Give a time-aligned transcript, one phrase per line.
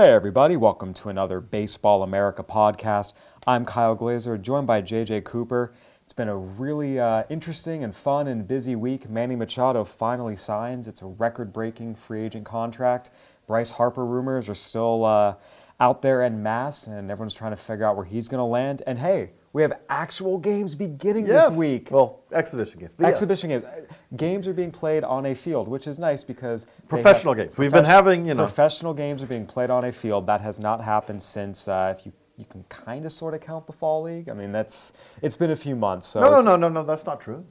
[0.00, 3.14] Hey, everybody, welcome to another Baseball America podcast.
[3.48, 5.74] I'm Kyle Glaser, joined by JJ Cooper.
[6.04, 9.10] It's been a really uh, interesting and fun and busy week.
[9.10, 10.86] Manny Machado finally signs.
[10.86, 13.10] It's a record breaking free agent contract.
[13.48, 15.34] Bryce Harper rumors are still uh,
[15.80, 18.84] out there en masse, and everyone's trying to figure out where he's going to land.
[18.86, 21.48] And hey, we have actual games beginning Yes.
[21.48, 21.88] this week.
[21.90, 22.94] Well, exhibition games.
[23.00, 23.64] Exhibition games.
[23.64, 23.80] Uh,
[24.16, 27.58] Games are being played on a field, which is nice because Professional games.
[27.58, 30.26] We've been having, you know- professional games are being played on a field.
[30.26, 33.66] That has not happened since uh, if you you can kind of sort of count
[33.66, 34.28] the fall league.
[34.28, 36.06] I mean, that's it's been a few months.
[36.06, 36.84] So No, no, no, no, no.
[36.84, 37.44] That's not true.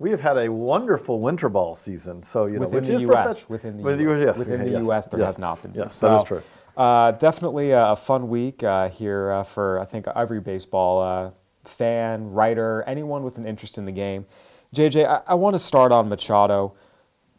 [0.00, 2.24] We have had a wonderful winter ball season.
[2.24, 3.48] So you know, Within the U.S.
[3.48, 4.20] Within the with U.S.
[4.20, 5.06] yes, within yeah, the U.S.
[5.06, 5.70] there yes, has not been.
[5.74, 6.42] Yes, so, that is true.
[6.76, 11.30] Uh, definitely a, a fun week uh, here uh, for I think every baseball uh,
[11.64, 14.26] fan, writer, anyone with an interest in the game.
[14.74, 16.74] JJ, I, I want to start on Machado.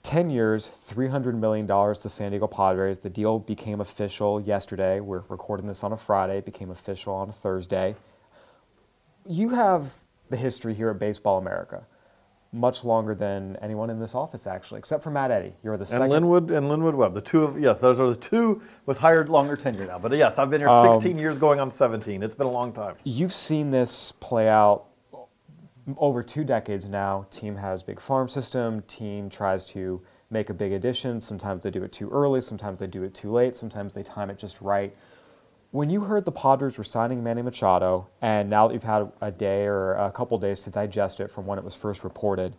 [0.03, 2.99] 10 years, $300 million to San Diego Padres.
[2.99, 4.99] The deal became official yesterday.
[4.99, 6.39] We're recording this on a Friday.
[6.39, 7.95] It became official on a Thursday.
[9.25, 9.95] You have
[10.29, 11.85] the history here at Baseball America,
[12.53, 15.53] much longer than anyone in this office, actually, except for Matt Eddy.
[15.63, 16.09] You're the And second.
[16.11, 19.57] Linwood and Linwood Webb, the two of yes, those are the two with higher, longer
[19.57, 19.97] tenure now.
[19.97, 22.21] But yes, I've been here Um, 16 years, going on 17.
[22.21, 22.95] It's been a long time.
[23.03, 24.85] You've seen this play out
[25.97, 27.25] over two decades now.
[27.31, 28.81] Team has big farm system.
[28.83, 31.19] Team tries to make a big addition.
[31.19, 32.39] Sometimes they do it too early.
[32.41, 33.55] Sometimes they do it too late.
[33.55, 34.95] Sometimes they time it just right.
[35.73, 39.31] When you heard the Padres were signing Manny Machado, and now that you've had a
[39.31, 42.53] day or a couple days to digest it from when it was first reported,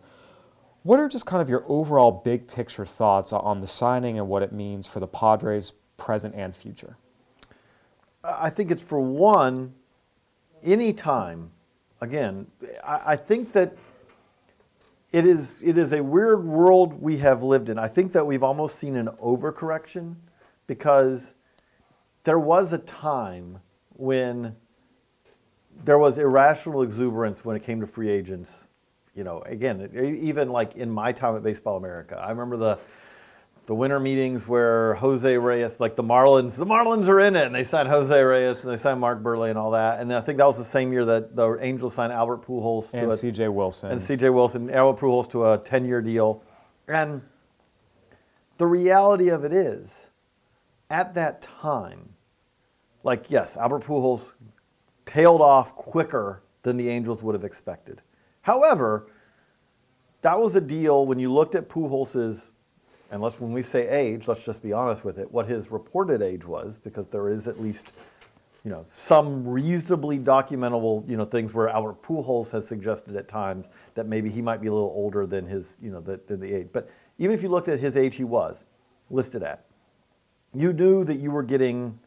[0.83, 4.43] what are just kind of your overall big picture thoughts on the signing and what
[4.43, 6.97] it means for the Padres present and future?
[8.21, 9.75] I think it's for one,
[10.61, 11.51] any time.
[12.01, 12.47] Again,
[12.85, 13.77] I, think that
[15.13, 17.79] it is it is a weird world we have lived in.
[17.79, 20.15] I think that we've almost seen an overcorrection
[20.67, 21.34] because
[22.25, 23.59] there was a time
[23.93, 24.55] when
[25.83, 28.67] there was irrational exuberance when it came to free agents.
[29.15, 32.79] You know, again, even like in my time at Baseball America, I remember the
[33.65, 37.55] the winter meetings where Jose Reyes, like the Marlins, the Marlins are in it, and
[37.55, 39.99] they signed Jose Reyes and they signed Mark Buehrle and all that.
[39.99, 42.97] And I think that was the same year that the Angels signed Albert Pujols to
[42.97, 43.47] And C.J.
[43.47, 43.91] Wilson.
[43.91, 44.29] and C.J.
[44.29, 46.43] Wilson, Albert Pujols to a 10-year deal.
[46.87, 47.23] And
[48.57, 50.07] the reality of it is,
[50.89, 52.14] at that time,
[53.05, 54.33] like yes, Albert Pujols
[55.05, 58.01] tailed off quicker than the Angels would have expected.
[58.41, 59.07] However,
[60.21, 62.49] that was a deal when you looked at Pujols's,
[63.11, 66.23] and let's when we say age, let's just be honest with it, what his reported
[66.23, 67.93] age was, because there is at least,
[68.63, 73.69] you know, some reasonably documentable, you know, things where Albert Pujols has suggested at times
[73.93, 76.51] that maybe he might be a little older than his, you know, the, than the
[76.51, 76.69] age.
[76.73, 76.89] But
[77.19, 78.65] even if you looked at his age he was
[79.11, 79.65] listed at,
[80.55, 81.99] you knew that you were getting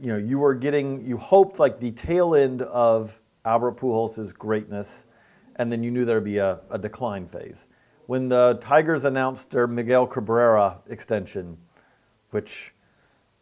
[0.00, 5.06] you know, you were getting, you hoped like the tail end of Albert Pujols' greatness,
[5.56, 7.66] and then you knew there'd be a, a decline phase.
[8.06, 11.58] When the Tigers announced their Miguel Cabrera extension,
[12.30, 12.72] which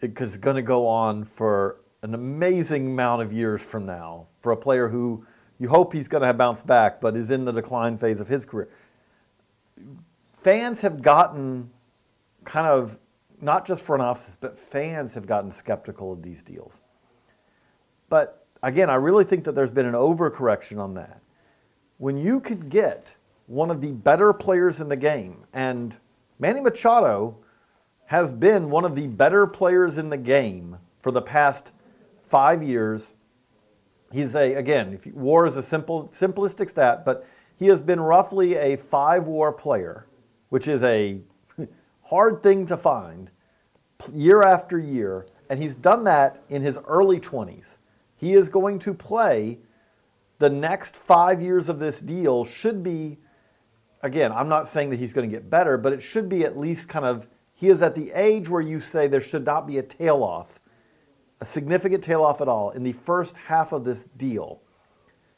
[0.01, 4.57] is going to go on for an amazing amount of years from now, for a
[4.57, 5.27] player who
[5.59, 8.29] you hope he's going to have bounced back, but is in the decline phase of
[8.29, 8.69] his career.
[10.41, 11.71] Fans have gotten
[12.45, 12.99] kind of
[13.45, 16.81] not just front offices, but fans have gotten skeptical of these deals.
[18.09, 21.21] But again, I really think that there's been an overcorrection on that.
[21.99, 23.15] When you could get
[23.47, 25.95] one of the better players in the game, and
[26.39, 27.37] Manny Machado
[28.07, 31.71] has been one of the better players in the game for the past
[32.23, 33.15] five years.
[34.11, 37.27] He's a again, you, WAR is a simple simplistic stat, but
[37.59, 40.07] he has been roughly a five war player,
[40.49, 41.21] which is a
[42.03, 43.31] hard thing to find
[44.13, 45.27] year after year.
[45.51, 47.77] And he's done that in his early 20s.
[48.17, 49.59] He is going to play
[50.39, 53.19] the next five years of this deal, should be,
[54.03, 56.59] again, I'm not saying that he's going to get better, but it should be at
[56.59, 59.79] least kind of, he is at the age where you say there should not be
[59.79, 60.61] a tail off,
[61.41, 64.61] a significant tail off at all in the first half of this deal.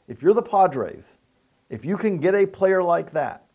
[0.07, 1.17] If you're the Padres,
[1.69, 3.45] if you can get a player like that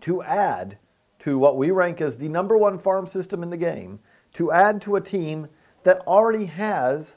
[0.00, 0.78] to add
[1.26, 3.98] to what we rank as the number one farm system in the game,
[4.32, 5.48] to add to a team
[5.82, 7.16] that already has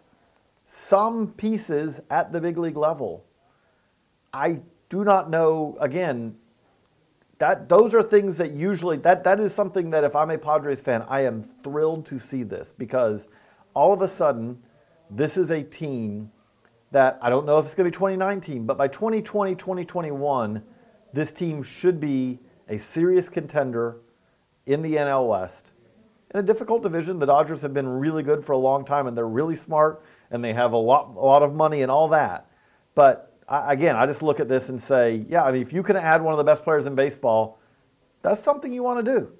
[0.65, 3.23] some pieces at the big league level,
[4.33, 5.77] I do not know.
[5.79, 6.35] Again,
[7.37, 10.81] that those are things that usually that that is something that if I'm a Padres
[10.81, 13.27] fan, I am thrilled to see this because
[13.75, 14.57] all of a sudden,
[15.11, 16.31] this is a team
[16.89, 20.63] that I don't know if it's going to be 2019, but by 2020, 2021,
[21.13, 22.39] this team should be
[22.69, 23.97] a serious contender
[24.65, 25.71] in the NL West.
[26.33, 29.17] In a difficult division, the Dodgers have been really good for a long time, and
[29.17, 32.45] they're really smart, and they have a lot, a lot of money and all that.
[32.93, 35.81] But I, again, I just look at this and say, yeah, I mean, if you
[35.81, 37.59] can add one of the best players in baseball,
[38.21, 39.31] that's something you want to do.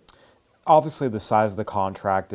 [0.66, 2.34] Obviously, the size of the contract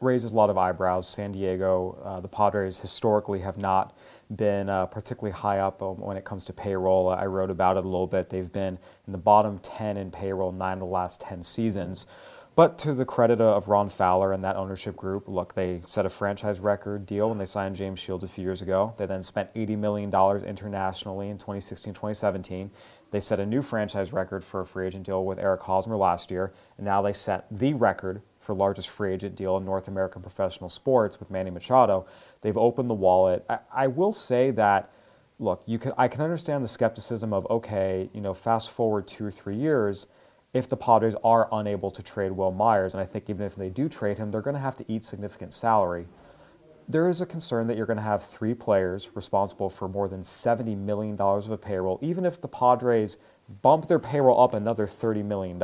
[0.00, 1.08] raises a lot of eyebrows.
[1.08, 3.96] San Diego, uh, the Padres historically have not
[4.34, 7.08] been uh, particularly high up um, when it comes to payroll.
[7.08, 8.28] I wrote about it a little bit.
[8.28, 12.06] They've been in the bottom 10 in payroll nine of the last 10 seasons.
[12.56, 16.08] But to the credit of Ron Fowler and that ownership group, look, they set a
[16.08, 18.94] franchise record deal when they signed James Shields a few years ago.
[18.96, 20.10] They then spent $80 million
[20.46, 22.70] internationally in 2016 2017.
[23.10, 26.30] They set a new franchise record for a free agent deal with Eric Hosmer last
[26.30, 30.22] year, and now they set the record for largest free agent deal in North American
[30.22, 32.06] professional sports with Manny Machado.
[32.40, 33.44] They've opened the wallet.
[33.50, 34.90] I, I will say that,
[35.38, 39.26] look, you can I can understand the skepticism of okay, you know, fast forward two
[39.26, 40.06] or three years,
[40.54, 43.68] if the Padres are unable to trade Wil Myers, and I think even if they
[43.68, 46.06] do trade him, they're going to have to eat significant salary
[46.88, 50.22] there is a concern that you're going to have three players responsible for more than
[50.22, 51.98] $70 million of a payroll.
[52.00, 53.18] Even if the Padres
[53.62, 55.58] bump their payroll up another $30 million,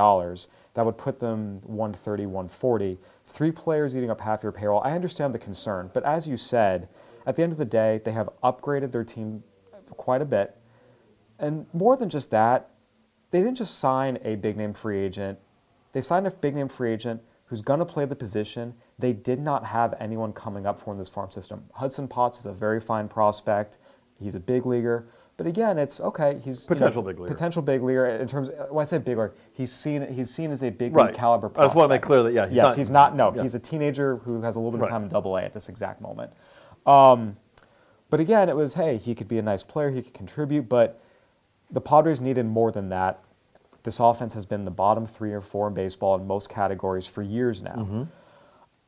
[0.75, 2.99] that would put them 130, 140.
[3.27, 4.81] Three players eating up half your payroll.
[4.83, 6.89] I understand the concern, but as you said,
[7.27, 9.45] at the end of the day, they have upgraded their team
[9.91, 10.57] quite a bit.
[11.39, 12.71] And more than just that,
[13.31, 15.39] they didn't just sign a big name free agent,
[15.93, 18.75] they signed a big name free agent who's going to play the position.
[18.99, 21.65] They did not have anyone coming up for in this farm system.
[21.75, 23.77] Hudson Potts is a very fine prospect.
[24.19, 25.07] He's a big leaguer.
[25.43, 26.39] But again, it's okay.
[26.45, 27.35] He's you know, Potential big leaguer.
[27.35, 28.49] Potential big leaguer in terms.
[28.49, 31.07] Of, When I say big leaguer, he's seen he's seen as a big Right.
[31.07, 31.51] league caliber.
[31.57, 33.17] I just wanna make clear that, yeah, he's yes, not- he's not.
[33.17, 33.43] No, yeah.
[33.43, 34.91] he's a teenager who has a little bit of Right.
[34.91, 36.33] time in Double A at this exact moment.
[36.87, 37.39] Um,
[38.09, 39.91] but again, it was hey, he could be a nice player.
[39.91, 41.01] He could contribute, but
[41.73, 43.19] the Padres needed more than that.
[43.83, 47.21] This offense has been the bottom three or four in baseball in most categories for
[47.23, 47.75] years now.
[47.75, 48.03] Mm-hmm.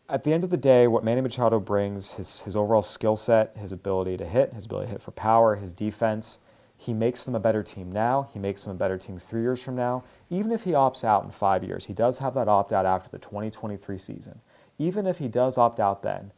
[0.09, 3.57] At the end of the day, what Manny Machado brings, his, his overall skill set,
[3.57, 6.41] his ability to hit, his ability to hit for power, his defense,
[6.77, 8.29] he makes them a better team now.
[8.33, 10.05] He makes them a better team three years from now.
[10.29, 13.11] Even if he opts out in five years, he does have that opt out after
[13.11, 14.41] the 2023 season.
[14.79, 16.33] Even if he does opt out then,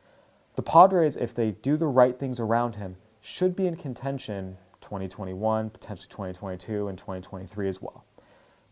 [0.57, 5.71] the Padres, if they do the right things around him, should be in contention 2021,
[5.71, 8.05] potentially 2022, and 2023 as well.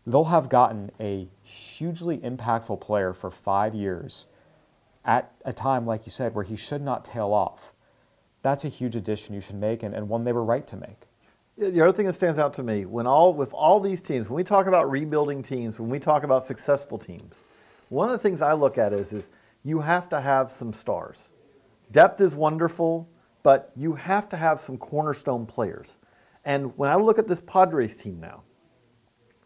[0.07, 4.27] They'll have gotten a hugely impactful player for five years
[5.03, 7.73] at a time, like you said, where he should not tail off.
[8.43, 11.04] That's a huge addition you should make and, and one they were right to make.
[11.57, 14.35] The other thing that stands out to me when all with all these teams, when
[14.35, 17.37] we talk about rebuilding teams, when we talk about successful teams,
[17.87, 19.29] one of the things I look at is is
[19.63, 21.29] you have to have some stars.
[21.93, 23.07] Depth is wonderful,
[23.41, 25.95] but you have to have some cornerstone players.
[26.43, 28.43] And when I look at this Padres team now,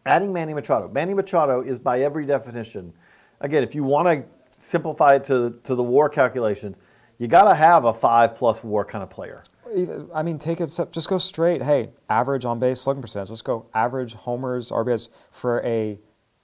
[0.04, 2.92] adding Manny Machado, Manny Machado is by every definition,
[3.40, 6.74] again, if you want to simplify it to, to the war calculations,
[7.18, 9.44] you got to have a five plus war kind of player.
[9.74, 10.64] Even- I mean, take it.
[10.64, 11.62] a step- Just go straight.
[11.62, 13.30] Hey, average on base slugging percentage.
[13.30, 15.98] Let's go average homers, RBIs for a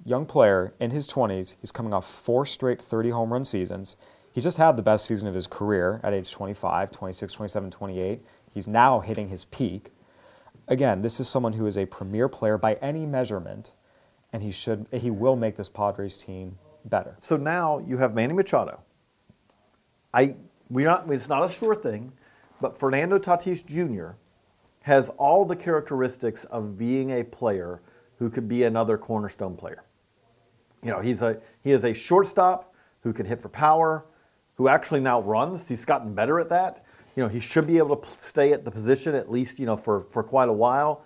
[0.04, 1.56] young player in his 20s.
[1.60, 3.96] He's coming off four straight 30 home run seasons.
[4.32, 8.22] He just had the best season of his career at age 25, 26, 27, 28.
[8.52, 9.92] He's now hitting his peak.
[10.68, 13.72] Again, this is someone who is a premier player by any measurement,
[14.32, 17.16] and he should he will make this Padres team better.
[17.20, 18.80] So now you have Manny Machado.
[20.12, 20.36] I
[20.68, 22.12] we not it's not a sure thing,
[22.60, 24.16] but Fernando Tatis Jr.
[24.82, 27.82] has all the characteristics of being a player
[28.18, 29.84] who could be another cornerstone player.
[30.82, 34.06] You know, he's a he is a shortstop who can hit for power,
[34.54, 35.68] who actually now runs.
[35.68, 36.84] He's gotten better at that.
[37.16, 39.76] You know, he should be able to stay at the position at least, you know,
[39.76, 41.02] for, for quite a while.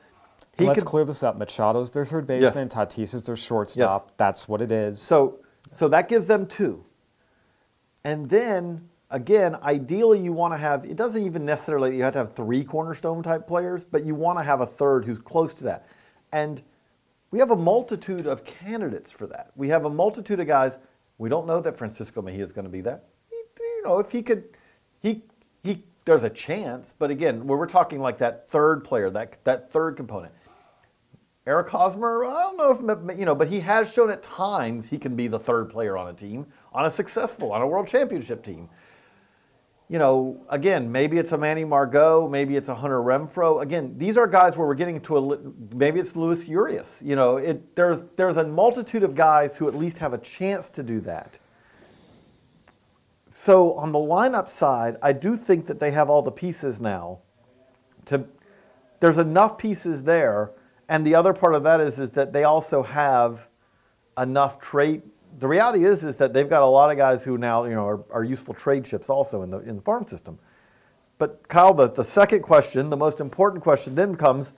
[0.59, 1.38] He Let's could- clear this up.
[1.38, 2.69] Machado's their third baseman.
[2.69, 4.16] Tatis is their shortstop.
[4.16, 5.00] That's what it is.
[5.00, 5.38] So,
[5.73, 6.85] so that gives them two.
[8.04, 10.85] And then again, ideally, you want to have.
[10.85, 14.38] It doesn't even necessarily you have to have three cornerstone type players, but you want
[14.38, 15.87] to have a third who's close to that.
[16.33, 16.62] And
[17.31, 19.50] we have a multitude of candidates for that.
[19.57, 20.79] We have a multitude of guys.
[21.19, 23.05] We don't know that Francisco Mejia is going to be that.
[23.31, 24.45] You know, if he could,
[25.00, 25.23] he
[25.62, 25.85] he.
[26.07, 30.33] There's a chance, but again, we're talking like that third player, that that third component.
[31.47, 34.99] Eric Hosmer, I don't know if you know, but he has shown at times he
[34.99, 38.45] can be the third player on a team, on a successful, on a world championship
[38.45, 38.69] team.
[39.90, 43.61] You know, again, maybe it's a Manny Margot, maybe it's a Hunter Renfroe.
[43.61, 45.38] Again, these are guys where we're getting to a
[45.75, 47.02] maybe it's Luis Urias.
[47.04, 50.68] You know, it there's there's a multitude of guys who at least have a chance
[50.70, 51.40] to do that.
[53.30, 57.18] So on the lineup side, I do think that they have all the pieces now
[58.04, 58.26] to
[59.00, 60.52] there's enough pieces there,
[60.88, 63.49] and the other part of that is is that they also have
[64.16, 65.02] enough trade.
[65.38, 67.87] The reality is is that they've got a lot of guys who now you know
[67.87, 70.38] are, are useful trade chips also in the in the farm system.
[71.18, 74.52] But Kyle, the, the second question, the most important question then comes.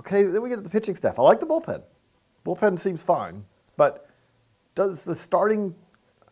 [0.00, 1.18] Okay, then we get to the pitching staff.
[1.18, 1.82] I like the bullpen.
[2.44, 3.44] Bullpen seems fine,
[3.76, 4.10] but
[4.74, 5.74] does the starting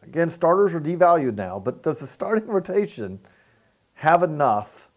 [0.03, 3.19] again starters are devalued now, but does the starting rotation
[3.95, 4.89] have enough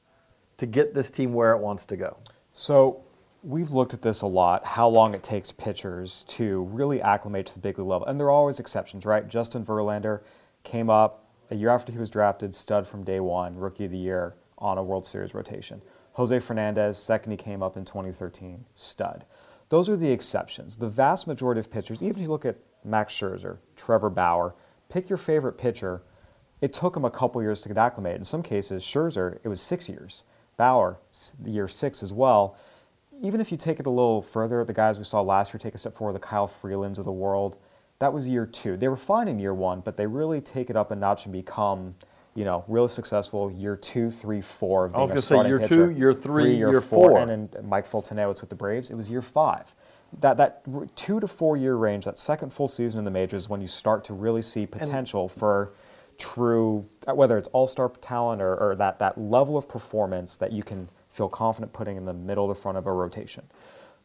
[0.57, 2.17] to get this team where it wants to go?
[2.53, 3.03] So
[3.44, 7.53] we've looked at this a lot, how long it takes pitchers to really acclimate to
[7.53, 8.08] the big league level.
[8.08, 9.27] And there are always exceptions, right?
[9.27, 10.22] Justin Verlander
[10.63, 13.98] came up a year after he was drafted, stud from day one, rookie of the
[13.98, 15.82] year on a World Series rotation.
[16.13, 19.25] Jose Fernandez, second he came up in 2013, stud.
[19.70, 20.77] Those are the exceptions.
[20.77, 24.56] The vast majority of pitchers, even if you look at Max Scherzer, Trevor Bauer,
[24.89, 26.01] pick your favorite pitcher,
[26.62, 28.22] it took him a couple years to get acclimated.
[28.22, 30.24] In some cases, Scherzer, it was six years.
[30.56, 31.00] Bauer,
[31.46, 32.58] year six as well.
[33.21, 35.74] Even if you take it a little further, the guys we saw last year take
[35.75, 37.57] a step forward, the Kyle Freelands of the world,
[38.00, 38.77] that was year two.
[38.77, 41.33] They were fine in year one, but they really take it up a notch and
[41.33, 41.95] become,
[42.36, 44.86] you know, really successful year two, three, four.
[44.86, 45.88] Of I was being a gonna say year pitcher.
[45.88, 47.09] two, year three, year four.
[47.09, 47.19] four.
[47.19, 49.74] And then Mike Foltynewicz with the Braves, it was year five.
[50.21, 50.63] That that
[50.95, 54.03] two to four year range, that second full season in the majors, when you start
[54.05, 55.74] to really see potential for
[56.19, 60.63] true, whether it's all star talent or, or that that level of performance that you
[60.63, 63.43] can feel confident putting in the middle to front of a rotation.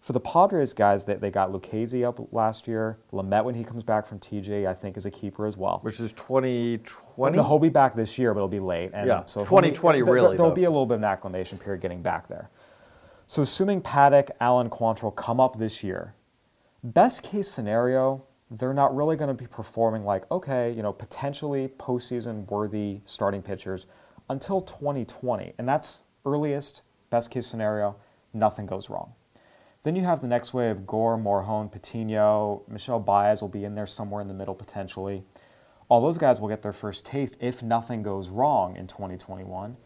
[0.00, 2.98] For the Padres guys, that they, got Lucchesi up last year.
[3.12, 5.78] Lamet when he comes back from TJ, I think is a keeper as well.
[5.82, 7.36] Which is 2020.
[7.38, 8.90] He'll be back this year, but it'll be late.
[8.94, 10.54] And Yeah, so he'll be- 2020 there- there- really, There'll though.
[10.56, 12.50] be a little bit of an acclimation period getting back there.
[13.28, 16.14] So assuming Paddock, Allen, Quantrill come up this year,
[16.82, 21.68] best case scenario, they're not really going to be performing like okay, you know, potentially
[21.78, 23.86] postseason worthy starting pitchers
[24.28, 27.94] until 2020, and that's earliest best case scenario.
[28.32, 29.12] Nothing goes wrong.
[29.84, 33.86] Then you have the next wave: Gore, Morejon, Patino, Michel Baez will be in there
[33.86, 35.22] somewhere in the middle potentially.
[35.88, 39.76] All those guys will get their first taste if nothing goes wrong in 2021.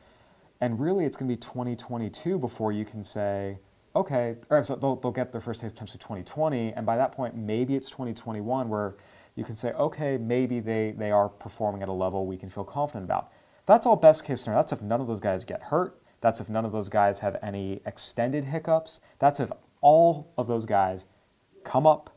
[0.60, 3.58] And really, it's going to be 2022 before you can say,
[3.96, 6.74] okay, or so they'll, they'll get their first taste potentially 2020.
[6.74, 8.94] And by that point, maybe it's 2021 where
[9.34, 12.64] you can say, okay, maybe they, they are performing at a level we can feel
[12.64, 13.32] confident about.
[13.66, 14.62] That's all best case scenario.
[14.62, 16.00] That's if none of those guys get hurt.
[16.20, 19.00] That's if none of those guys have any extended hiccups.
[19.18, 21.06] That's if all of those guys
[21.64, 22.10] come up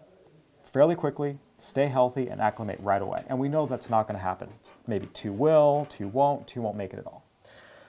[0.64, 3.24] fairly quickly, stay healthy, and acclimate right away.
[3.28, 4.50] And we know that's not going to happen.
[4.88, 7.26] Maybe two will, two won't, two won't make it at all.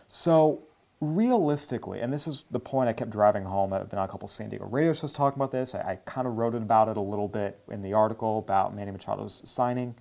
[0.08, 0.62] So
[1.00, 3.72] realistically, and this is the point I kept driving home.
[3.72, 5.74] I've been on a couple San Diego radio shows talking about this.
[5.74, 8.90] I, I kind of wrote about it a little bit in the article about Manny
[8.90, 9.94] Machado's signing.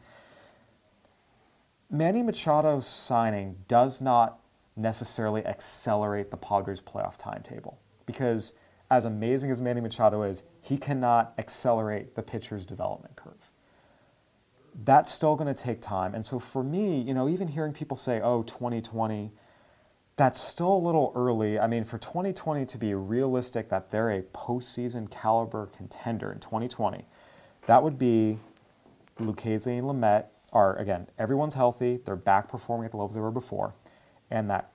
[1.89, 4.39] Manny Machado's signing does not
[4.79, 8.53] necessarily accelerate the Padres' playoff timetable because,
[8.89, 13.51] as amazing as Manny Machado is, he cannot accelerate the pitcher's development curve.
[14.83, 16.15] That's still going to take time.
[16.15, 19.31] And so, for me, you know, even hearing people say, oh, 2020,
[20.15, 21.59] that's still a little early.
[21.59, 27.05] I mean, for 2020 to be realistic that they're a postseason caliber contender in 2020,
[27.67, 28.39] that would be
[29.19, 31.99] Lucchesi and Lamet are, again, everyone's healthy.
[32.03, 33.73] They're back performing at the levels they were before.
[34.31, 34.71] And that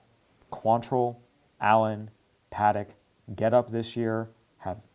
[0.51, 1.17] Quantrill,
[1.59, 2.11] Allen,
[2.49, 2.89] Paddock
[3.35, 4.85] get up this year, have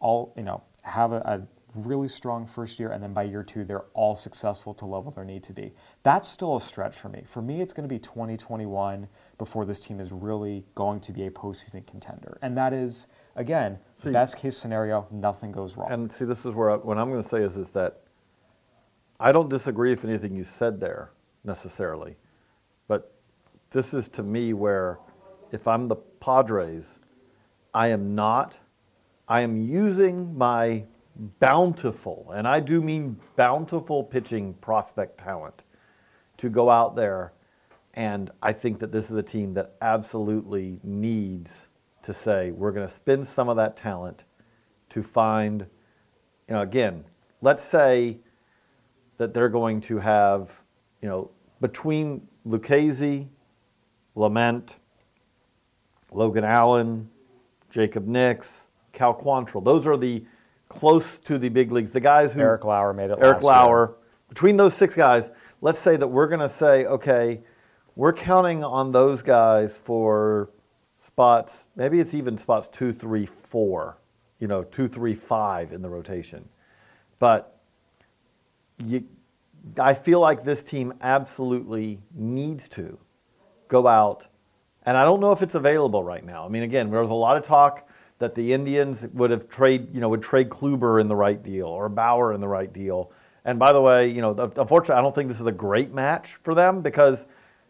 [0.00, 1.42] all, you know, have a, a
[1.74, 5.24] really strong first year, and then by year two, they're all successful to level they
[5.24, 5.72] need to be.
[6.02, 7.22] That's still a stretch for me.
[7.26, 11.26] For me, it's going to be 2021 before this team is really going to be
[11.26, 12.38] a postseason contender.
[12.42, 15.90] And that is, again, See- best case scenario, nothing goes wrong.
[15.90, 18.00] And see, this is where I, what I'm going to say is is that
[19.18, 21.12] I don't disagree with anything you said there
[21.44, 22.16] necessarily,
[22.88, 23.14] but
[23.70, 24.98] this is to me where
[25.52, 26.98] if I'm the Padres,
[27.72, 28.58] I am not,
[29.28, 30.84] I am using my
[31.38, 35.64] bountiful, and I do mean bountiful pitching prospect talent,
[36.38, 37.32] to go out there.
[37.94, 41.66] And I think that this is a team that absolutely needs
[42.02, 44.24] to say, we're going to spend some of that talent
[44.90, 45.66] to find,
[46.48, 47.04] you know, again,
[47.42, 48.18] let's say
[49.18, 50.62] that they're going to have,
[51.02, 53.28] you know, between Lucchesi,
[54.20, 54.76] Lamet,
[56.12, 57.08] Logan Allen,
[57.70, 59.64] Jacob Nix, Cal Quantrill.
[59.64, 60.24] Those are the
[60.68, 61.92] close to the big leagues.
[61.92, 63.86] The guys who Eric Lauer made it Eric Lauer.
[63.86, 63.96] year.
[64.28, 67.40] Between those six guys, let's say that we're going to say, okay,
[67.96, 70.50] we're counting on those guys for
[70.98, 71.64] spots.
[71.74, 73.98] Maybe it's even spots two, three, four.
[74.38, 76.48] You know, two, three, five in the rotation.
[77.18, 77.60] But
[78.86, 79.04] you,
[79.78, 82.98] I feel like this team absolutely needs to
[83.70, 84.26] go out,
[84.82, 86.44] and I don't know if it's available right now.
[86.44, 89.88] I mean, again, there was a lot of talk that the Indians would have trade,
[89.94, 93.12] you know, would trade Kluber in the right deal or Bauer in the right deal.
[93.46, 96.34] And by the way, you know, unfortunately, I don't think this is a great match
[96.34, 97.26] for them because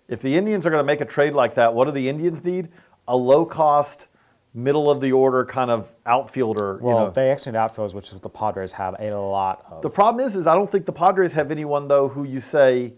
[0.08, 2.42] if the Indians are going to make a trade like that, what do the Indians
[2.42, 2.68] need?
[3.06, 4.08] A low cost,
[4.52, 6.78] middle of the order kind of outfielder.
[6.82, 7.10] Well, you know.
[7.10, 9.82] they actually need outfielders, which is what the Padres have a lot of.
[9.82, 12.94] The problem is, is I don't think the Padres have anyone though who you say.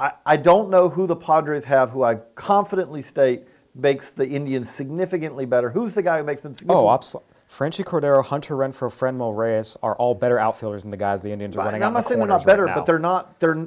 [0.00, 3.42] I, I don't know who the Padres have who I confidently state
[3.74, 5.70] makes the Indians significantly better.
[5.70, 6.88] Who's the guy who makes them significantly?
[6.88, 7.32] oh, absolutely.
[7.50, 11.56] Franchy Cordero, Hunter Renfroe, Franmil Reyes are all better outfielders than the guys the Indians
[11.56, 13.40] are running And out I'm not saying they're not better, right but they're not.
[13.40, 13.66] They're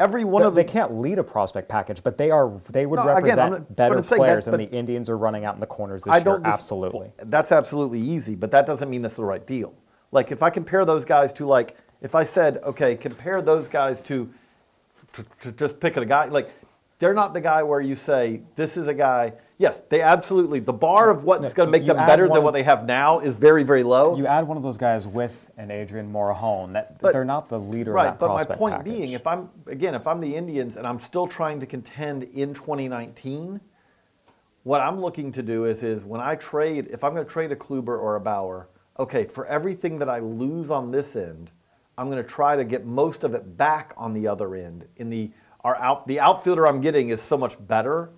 [0.00, 0.66] every one They- of them.
[0.66, 3.76] they can't lead a prospect package, but they are they would No, again, represent not-
[3.76, 6.24] better I'm players than the Indians are running out in the corners this I year.
[6.24, 7.12] don't dis- absolutely.
[7.22, 9.72] That's absolutely easy, but that doesn't mean that's the right deal.
[10.10, 14.00] Like if I compare those guys to like if I said, okay, compare those guys
[14.02, 14.28] to
[15.14, 16.48] to, to just pick a guy like
[16.98, 19.32] they're not the guy where you say this is a guy.
[19.58, 22.44] Yes, they absolutely the bar of what's No, going to make them better one- than
[22.44, 24.16] what they have now is very very low.
[24.16, 27.58] You add one of those guys with an Adrian Morejon, that But- they're not the
[27.58, 28.92] leader right, but my point package.
[28.92, 32.54] being, if I'm again, if I'm the Indians and I'm still trying to contend in
[32.54, 33.60] 2019,
[34.62, 37.50] what I'm looking to do is is when I trade, if I'm going to trade
[37.50, 41.50] a Kluber or a Bauer, okay, for everything that I lose on this end,
[41.96, 44.86] I'm going to try to get most of it back on the other end.
[44.96, 45.30] In the
[45.64, 48.10] our out the outfielder I'm getting is so much better.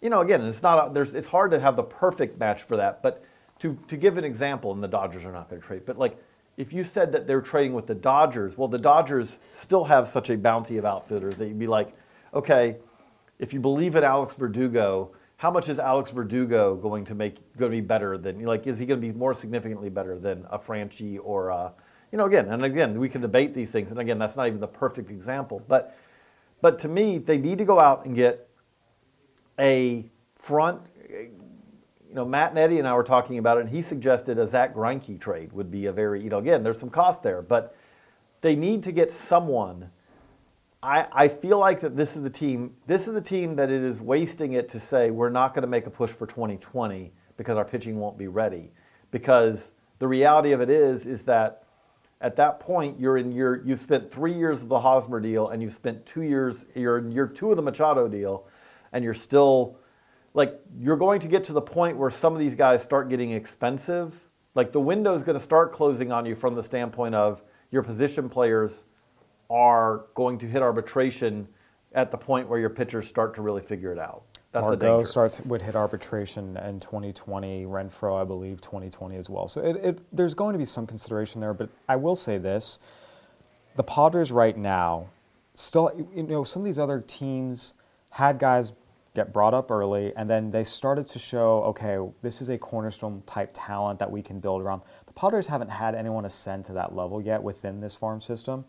[0.00, 2.76] You know, again, it's not a, there's it's hard to have the perfect match for
[2.76, 3.24] that, but
[3.60, 6.16] to to give an example, and the Dodgers are not going to trade, but like
[6.56, 10.28] if you said that they're trading with the Dodgers, well, the Dodgers still have such
[10.28, 11.94] a bounty of outfielders that you'd be like,
[12.34, 12.76] okay,
[13.38, 17.72] if you believe in Alex Verdugo, how much is Alex Verdugo going to make going
[17.72, 20.58] to be better than like is he going to be more significantly better than a
[20.58, 21.72] Franchy or a,
[22.12, 24.60] you know again and again we can debate these things and again that's not even
[24.60, 25.96] the perfect example but
[26.60, 28.48] but to me they need to go out and get
[29.58, 33.80] a front you know Matt and Eddie and I were talking about it and he
[33.82, 37.22] suggested a Zack Greinke trade would be a very you know again there's some cost
[37.22, 37.74] there but
[38.42, 39.90] they need to get someone
[40.82, 42.74] I, I feel like that this is the team.
[42.88, 45.68] This is the team that it is wasting it to say we're not going to
[45.68, 48.72] make a push for 2020 because our pitching won't be ready.
[49.12, 49.70] Because
[50.00, 51.61] the reality of it is, is that
[52.22, 55.60] at that point you're in your you've spent three years of the Hosmer deal and
[55.60, 58.46] you've spent two years you're in year two of the Machado deal,
[58.92, 59.76] and you're still
[60.32, 63.32] like you're going to get to the point where some of these guys start getting
[63.32, 64.18] expensive.
[64.54, 67.82] Like the window is going to start closing on you from the standpoint of your
[67.82, 68.84] position players
[69.50, 71.48] are going to hit arbitration
[71.94, 74.22] at the point where your pitchers start to really figure it out.
[74.52, 77.64] That's the Margot starts would hit arbitration in 2020.
[77.64, 79.48] Renfroe, I believe, 2020 as well.
[79.48, 81.54] So it, it, there's going to be some consideration there.
[81.54, 82.78] But I will say this:
[83.76, 85.08] the Padres right now,
[85.54, 87.74] still, you know, some of these other teams
[88.10, 88.72] had guys
[89.14, 93.22] get brought up early, and then they started to show, okay, this is a cornerstone
[93.26, 94.82] type talent that we can build around.
[95.06, 98.64] The Padres haven't had anyone ascend to that level yet within this farm system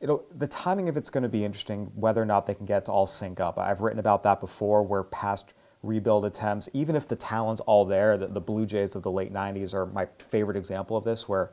[0.00, 2.84] it'll the timing of it's going to be interesting whether or not they can get
[2.86, 3.58] to all sync up.
[3.58, 8.16] I've written about that before where past rebuild attempts, even if the talent's all there,
[8.16, 11.50] the, the Blue Jays of the late 90s are my favorite example of this where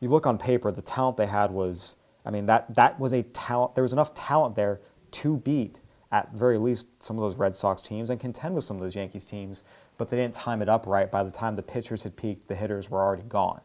[0.00, 3.22] you look on paper, the talent they had was I mean that that was a
[3.22, 4.80] talent there was enough talent there
[5.12, 5.80] to beat
[6.12, 8.94] at very least some of those Red Sox teams and contend with some of those
[8.94, 9.64] Yankees teams,
[9.98, 11.10] but they didn't time it up right.
[11.10, 13.60] By the time the pitchers had peaked, the hitters were already gone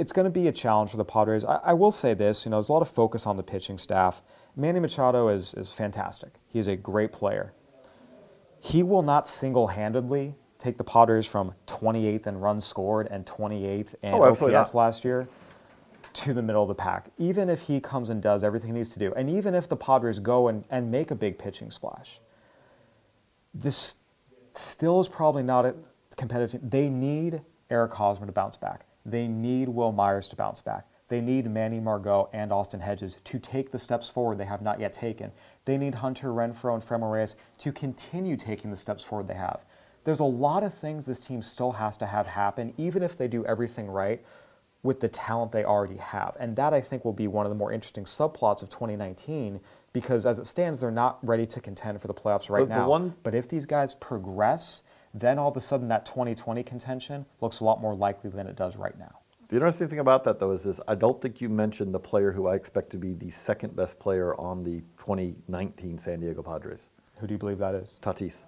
[0.00, 1.44] it's going to be a challenge for the Padres.
[1.44, 3.76] I, I, will say this, you know, there's a lot of focus on the pitching
[3.76, 4.22] staff.
[4.56, 6.30] Manny Machado is, is fantastic.
[6.48, 7.52] He is a great player.
[8.60, 14.14] He will not single-handedly take the Padres from 28th in runs scored and 28th in
[14.14, 14.74] Oh, OPS not.
[14.74, 15.28] last year
[16.14, 17.10] to the middle of the pack.
[17.18, 19.76] Even if he comes and does everything he needs to do, and even if the
[19.76, 22.20] Padres go and, and make a big pitching splash,
[23.52, 23.96] this
[24.54, 25.74] still is probably not a
[26.16, 26.60] competitive.
[26.60, 26.70] team.
[26.70, 28.86] They need Eric Hosmer to bounce back.
[29.04, 30.86] They need Wil Myers to bounce back.
[31.08, 34.78] They need Manny Margot and Austin Hedges to take the steps forward they have not
[34.78, 35.32] yet taken.
[35.64, 39.64] They need Hunter Renfroe and Franmil Reyes to continue taking the steps forward they have.
[40.04, 43.26] There's a lot of things this team still has to have happen, even if they
[43.28, 44.24] do everything right
[44.82, 46.36] with the talent they already have.
[46.40, 49.60] And that I think will be one of the more interesting subplots of 2019
[49.92, 52.88] because as it stands, they're not ready to contend for the playoffs right But now.
[52.88, 54.82] one- but if these guys progress,
[55.14, 58.56] then all of a sudden that 2020 contention looks a lot more likely than it
[58.56, 59.20] does right now.
[59.48, 62.30] The interesting thing about that, though, is this I don't think you mentioned the player
[62.30, 66.88] who I expect to be the second best player on the 2019 San Diego Padres,
[67.16, 67.98] Who do you believe that is?
[68.00, 68.44] Tatis.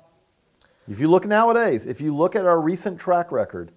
[0.88, 3.72] If you look nowadays, if you look at our recent track record,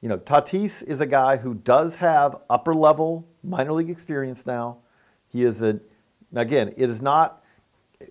[0.00, 4.78] you know, Tatis is a guy who does have upper level minor league experience now.
[5.28, 5.80] He is a,
[6.34, 7.44] again, it is not,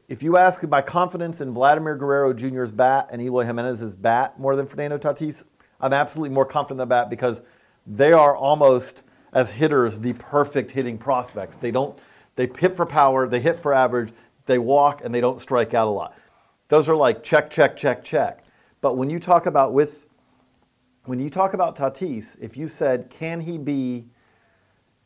[0.07, 4.55] if you ask my confidence in Vladimir Guerrero Jr.'s bat and Eloy Jimenez's bat more
[4.55, 5.43] than Fernando Tatis,
[5.79, 7.41] I'm absolutely more confident in the bat because
[7.85, 11.55] they are almost, as hitters, the perfect hitting prospects.
[11.55, 11.97] They don't,
[12.35, 14.11] they hit for power, they hit for average,
[14.45, 16.17] they walk, and they don't strike out a lot.
[16.67, 18.43] Those are like check, check, check, check.
[18.81, 20.05] But when you talk about with
[21.05, 24.07] when you talk about Tatis, if you said, can he be,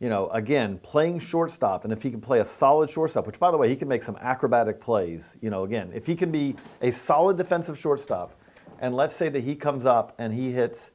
[0.02, 3.52] you know, again, playing shortstop, and if he can play a solid shortstop, which by
[3.52, 6.56] the way, he can make some acrobatic plays, you know, again, if he can be
[6.82, 8.34] a solid defensive shortstop,
[8.80, 10.90] and let's say that he comes up and he hits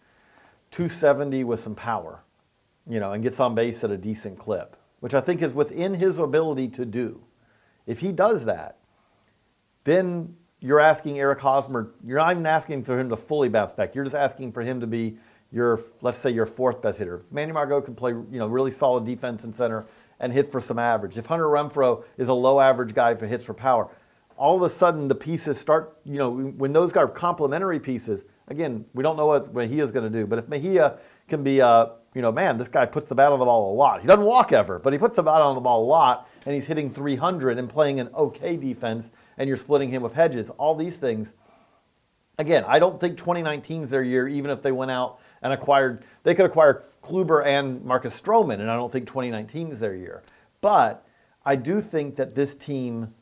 [0.73, 2.25] 270 with some power,
[2.89, 5.95] you know, and gets on base at a decent clip, which I think is within
[5.95, 7.23] his ability to do.
[7.87, 8.79] If he does that,
[9.85, 13.95] then you're asking Eric Hosmer, you're not even asking for him to fully bounce back.
[13.95, 15.19] You're just asking for him to be
[15.57, 17.17] your, let's say, your fourth best hitter.
[17.17, 19.87] If Manny Margot can play, you know, really solid defense and center
[20.21, 21.17] and hit for some average.
[21.17, 23.89] If Hunter Renfroe is a low average guy for hits for power,
[24.37, 28.25] all of a sudden the pieces start, you know, when those guys are complementary pieces,
[28.49, 31.63] again, we don't know what Mejia is going to do, but if Mejia can be,
[31.63, 34.03] uh, you know, man, this guy puts the bat on the ball a lot.
[34.03, 36.55] He doesn't walk ever, but he puts the bat on the ball a lot, and
[36.55, 40.51] he's hitting 300 and playing an okay defense, and you're splitting him with Hedges.
[40.51, 41.33] All these things.
[42.39, 46.05] Again, I don't think 2019 is their year, even if they went out and acquired,
[46.23, 50.23] they could acquire Kluber and Marcus Stroman, and I don't think 2019 is their year.
[50.61, 51.07] But
[51.45, 53.15] I do think that this team,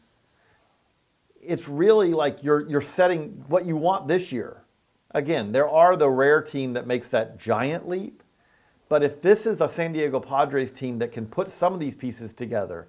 [1.42, 4.62] it's really like you're, you're setting what you want this year.
[5.10, 8.22] Again, there are the rare team that makes that giant leap.
[8.88, 11.94] But if this is a San Diego Padres team that can put some of these
[11.94, 12.86] pieces together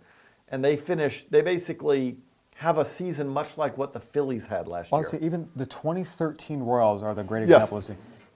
[0.49, 2.17] and they finish, they basically
[2.55, 5.25] have a season much like what the Phillies had last Honestly, year.
[5.25, 7.63] even the 2013 Royals are the great Yes.
[7.63, 7.95] example.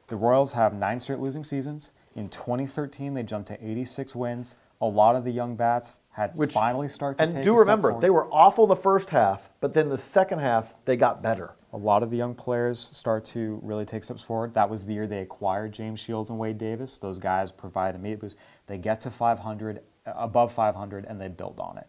[0.10, 1.92] The Royals have nine straight losing seasons.
[2.16, 4.56] In 2013, they jumped to 86 wins.
[4.82, 8.10] A lot of the young bats had Which- finally started to And do remember, they
[8.10, 11.52] were awful the first half, but then the second half, they got better.
[11.72, 14.56] a lot of the young players start to really take steps forward.
[14.56, 16.98] That was the year they acquired James Shields and Wade Davis.
[16.98, 18.38] Those guys provide immediate boost.
[18.66, 21.86] They get to 500, uh, above 500, and they build on it.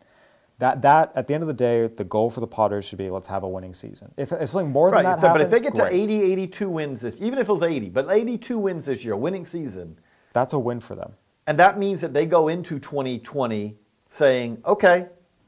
[0.60, 3.10] That, that at the end of the day, the goal for the Padres should be
[3.10, 4.12] let's have a winning season.
[4.16, 5.90] If, if something more Right, than that but happens, if they get great.
[5.90, 9.16] to 80, 82 wins this, even if it was 80, but 82 wins this year,
[9.16, 9.98] winning season,
[10.32, 11.14] that's a win for them.
[11.46, 13.76] And that means that they go into 2020
[14.10, 15.06] saying, okay,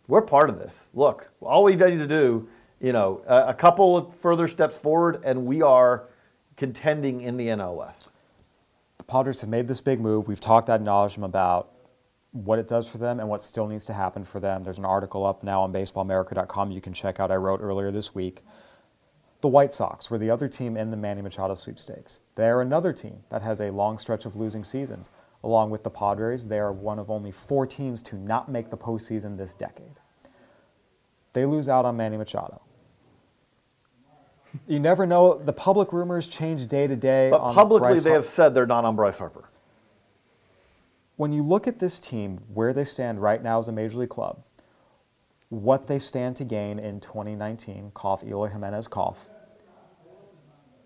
[0.08, 0.88] we're part of this.
[0.94, 2.48] Look, all we need to do,
[2.80, 6.04] you know, a, a couple of further steps forward, and we are
[6.56, 8.08] contending in the NL West.
[8.98, 10.26] the Padres have made this big move.
[10.26, 11.71] We've talked ad nauseum about
[12.32, 14.64] what it does for them and what still needs to happen for them.
[14.64, 17.30] There's an article up now on baseballamerica.com you can check out.
[17.30, 18.40] I wrote earlier this week.
[19.42, 22.20] The White Sox were the other team in the Manny Machado sweepstakes.
[22.36, 25.10] They're another team that has a long stretch of losing seasons.
[25.44, 28.76] Along with the Padres, they are one of only four teams to not make the
[28.76, 29.98] postseason this decade.
[31.32, 32.62] They lose out on Manny Machado.
[34.68, 35.38] You never know.
[35.38, 37.30] The public rumors change day to day.
[37.30, 39.48] But publicly, Bryce they have said they're not on Bryce Harper.
[41.22, 44.08] When you look at this team, where they stand right now as a major league
[44.08, 44.42] club,
[45.50, 49.28] what they stand to gain in 2019, cough Eloy Jimenez cough.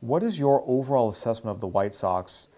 [0.01, 2.49] What is your overall assessment of the White Sox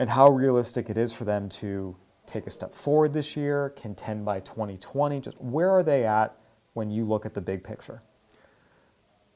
[0.00, 1.96] and how realistic it is for them to
[2.26, 5.20] take a step forward this year, contend by 2020?
[5.20, 6.34] Just where are they at
[6.72, 8.02] when you look at the big picture?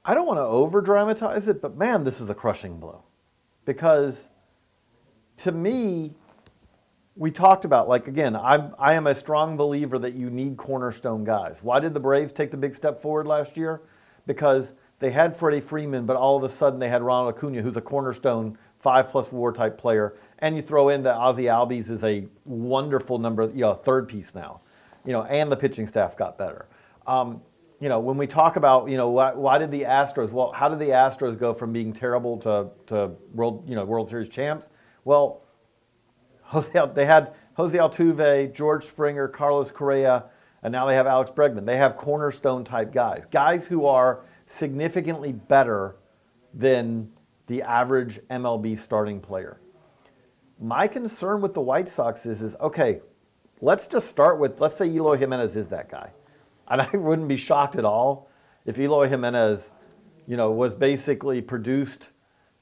[0.05, 3.05] I don't want to over dramatize it, but man, this is a crushing blow.
[3.65, 4.27] Because
[5.37, 6.17] to me,
[7.15, 11.25] we talked about, like, again, I'm, I am a strong believer that you need cornerstone
[11.25, 11.59] guys.
[11.63, 13.83] Why did the Braves take the big step forward last year?
[14.27, 17.77] Because they had Freddie Freeman, but all of a sudden they had Ronald Acuna, who's
[17.77, 20.15] a cornerstone five plus war type player.
[20.39, 24.35] And you throw in that Ozzie Albies is a wonderful number, you know, third piece
[24.35, 24.61] now,
[25.05, 26.67] you know, and the pitching staff got better.
[27.07, 27.43] Um,
[27.81, 30.69] you know, when we talk about, you know, why, why did the Astros, well, how
[30.69, 34.69] did the Astros go from being terrible to, to world, you know, World Series champs?
[35.05, 35.43] Well,
[36.53, 40.25] Jose, they had Jose Altuve, George Springer, Carlos Correa,
[40.63, 41.65] and now they have Alex Bregman.
[41.65, 45.97] They have cornerstone type guys, guys who are significantly better
[46.53, 47.11] than
[47.47, 49.61] the average MLB starting player.
[50.61, 53.01] My concern with the White Sox is, is okay,
[53.63, 56.11] let's just start with, let's say Eloy Jimenez is that guy.
[56.69, 58.29] And I wouldn't be shocked at all
[58.67, 59.71] if Eloy Jimenez,
[60.27, 62.11] you know, was basically produced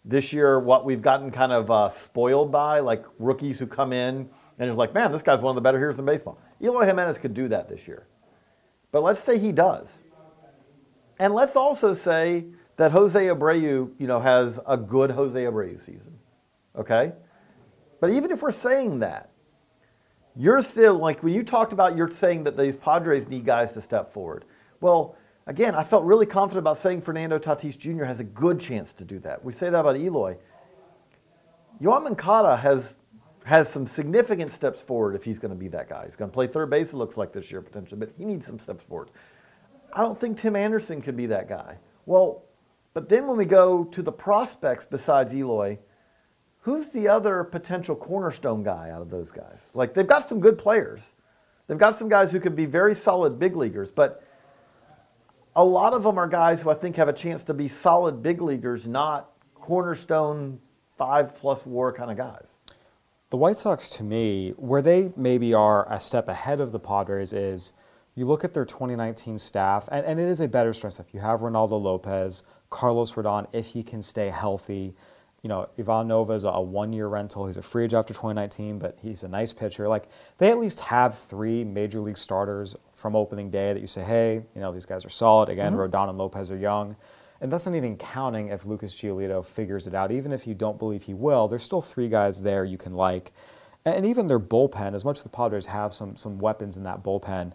[0.05, 4.29] this year what we've gotten kind of uh, spoiled by, like rookies who come in
[4.61, 6.39] and it's like, man, this guy's one of the better hitters in baseball.
[6.63, 8.07] Eloy Jimenez could do that this year.
[8.93, 10.03] But let's say he does.
[11.19, 12.45] And let's also say
[12.77, 16.19] that Jose Abreu, you know, has a good Jose Abreu season.
[16.77, 17.13] Okay?
[18.01, 19.31] But even if we're saying that,
[20.37, 23.83] you're still like when you talked about you're saying that these Padres need guys to
[23.83, 24.45] step forward.
[24.81, 28.05] Well, again, I felt really confident about saying Fernando Tatis Jr.
[28.05, 29.45] has a good chance to do that.
[29.45, 30.37] We say that about Eloy.
[31.81, 32.95] Yoan Moncada has
[33.45, 36.05] has some significant steps forward if he's going to be that guy.
[36.05, 38.47] He's going to play third base, it looks like this year potentially, but he needs
[38.47, 39.11] some steps forward.
[39.93, 41.79] I don't think Tim Anderson could be that guy.
[42.07, 42.45] Well,
[42.93, 45.79] but then when we go to the prospects besides Eloy,
[46.61, 49.59] who's the other potential cornerstone guy out of those guys?
[49.75, 51.15] Like they've got some good players.
[51.67, 54.25] They've got some guys who could be very solid big leaguers, but
[55.61, 58.23] a lot of them are guys who I think have a chance to be solid
[58.23, 60.59] big leaguers, not cornerstone
[60.97, 62.49] five plus war kind of guys.
[63.29, 67.35] The White Sox, to me, where they maybe are a step ahead of the Padres
[67.35, 67.75] is
[68.15, 71.13] you look at their 2019 staff, and, and it is a better strength staff.
[71.13, 74.95] You have Reynaldo Lopez, Carlos Rodon, if he can stay healthy.
[75.43, 77.47] You know, Ivan Nova is a one year rental.
[77.47, 79.89] He's a free agent after 2019, but he's a nice pitcher.
[79.89, 80.05] Like,
[80.39, 84.43] they at least have three major league starters from opening day that you say, hey,
[84.55, 85.49] you know, these guys are solid.
[85.49, 85.95] Again, mm-hmm.
[85.95, 86.95] Rodon and Lopez are young.
[87.41, 90.13] And that's not even counting if Lucas Giolito figures it out.
[90.13, 93.33] Even if you don't believe he will, there's still three guys there you can like.
[93.87, 97.03] And even their bullpen, as much as the Padres have some, some weapons in that
[97.03, 97.53] bullpen,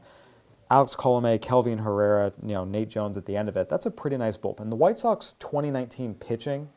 [0.71, 3.91] Alex Colome, Kelvin Herrera, you know, Nate Jones at the end of it, that's a
[3.91, 4.71] pretty nice bullpen.
[4.71, 6.69] The White Sox 2019 pitching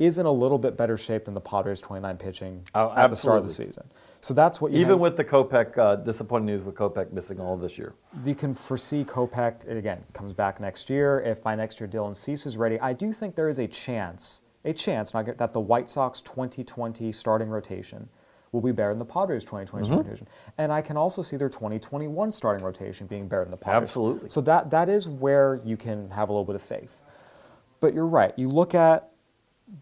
[0.00, 3.16] is in a little bit better shape than the Padres 29 pitching Oh, at the
[3.16, 3.84] start of the season.
[4.22, 7.38] So that's what you Even have- with the Kopech, uh, disappointing news with Kopech missing
[7.38, 7.94] all of this year.
[8.24, 11.20] you can foresee Kopech again comes back next year.
[11.20, 14.40] If by next year Dylan Cease is ready, I do think there is a chance,
[14.64, 18.08] a chance, get that the White Sox 2020 starting rotation
[18.52, 19.92] will be better than the Padres 2020 Mm-hmm.
[19.92, 20.26] starting rotation,
[20.58, 23.82] and I can also see their 2021 starting rotation being better than the Padres.
[23.90, 24.28] Absolutely.
[24.30, 27.02] So that that is where you can have a little bit of faith.
[27.80, 28.32] But you're right.
[28.36, 29.09] You look at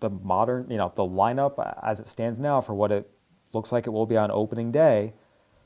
[0.01, 3.11] the modern, you know, the lineup as it stands now for what it
[3.53, 5.15] looks like it will be on opening day.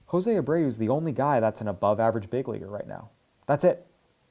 [0.06, 3.10] Jose Abreu is the only guy that's an above average big leaguer right now.
[3.46, 3.86] That's it.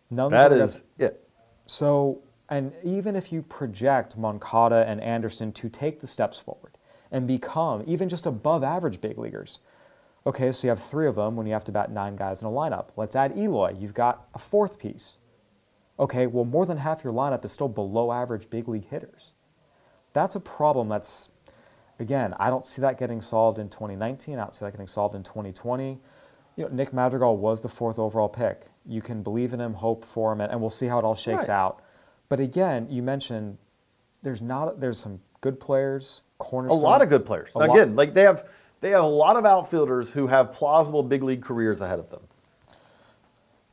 [0.10, 1.30] None that is these That other is guys- it.
[1.66, 6.78] so, and even if you project Moncada and Anderson to take the steps forward
[7.12, 9.60] and become even just above average big leaguers,
[10.26, 12.48] okay, so you have three of them when you have to bat nine guys in
[12.48, 12.88] a lineup.
[12.96, 13.76] Let's add Eloy.
[13.80, 15.18] You've got a fourth piece.
[16.00, 19.32] Okay, well, more than half your lineup is still below average big league hitters.
[20.14, 21.30] That's a problem that's,
[22.00, 24.38] again, I don't see that getting solved in 2019.
[24.38, 26.00] I don't see that getting solved in 2020.
[26.58, 28.64] You know, Nick Madrigal was the fourth overall pick.
[28.86, 31.16] You can believe in him, hope for him, and, and we'll see how it all
[31.16, 31.56] shakes Right.
[31.56, 31.82] out.
[32.30, 33.58] But again, you mentioned
[34.22, 36.80] there's not there's some good players, cornerstone.
[36.80, 37.54] A lot of good players.
[37.56, 38.48] lot- Again, like they have
[38.82, 42.22] they have a lot of outfielders who have plausible big league careers ahead of them.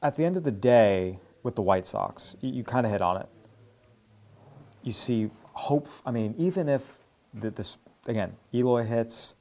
[0.03, 3.03] at the end of the day, with the White Sox, you, you kind of hit
[3.03, 3.27] on it.
[4.83, 5.89] You see hope.
[6.07, 6.99] I mean, even if
[7.35, 9.35] the, this again, Eloy hits,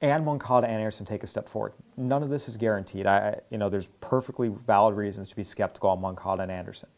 [0.00, 3.06] and Moncada and Anderson take a step forward, none of this is guaranteed.
[3.06, 6.88] I, I- you know, there's perfectly valid reasons to be skeptical on Moncada and Anderson.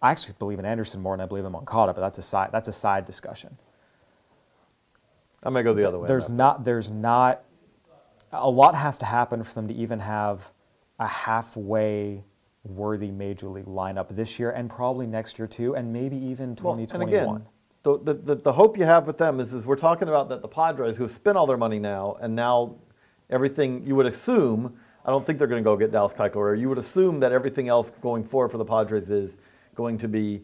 [0.00, 2.50] I actually believe in Anderson more than I believe in Moncada, but that's a side
[2.52, 3.56] that's a side discussion.
[5.42, 6.06] I'm gonna go the other way.
[6.08, 7.42] There's not there's not
[8.32, 10.52] a lot has to happen for them to even have
[11.00, 12.22] a halfway
[12.64, 16.74] worthy major league lineup this year and probably next year too, and maybe even Well,
[16.76, 17.06] 2021.
[17.06, 17.46] And again,
[17.82, 20.42] the, the, the, the hope you have with them is, is we're talking about that
[20.42, 22.76] the Padres who have spent all their money now, and now
[23.30, 24.76] everything you would assume.
[25.04, 27.32] I don't think they're going to go get Dallas Keuchel, or you would assume that
[27.32, 29.36] everything else going forward for the Padres is
[29.74, 30.42] going to be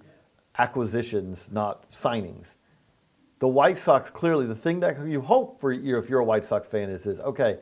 [0.59, 2.55] acquisitions, not signings.
[3.41, 6.45] The White Sox clearly the thing that you hope for you if you're a White
[6.45, 7.59] Sox fan is is okay.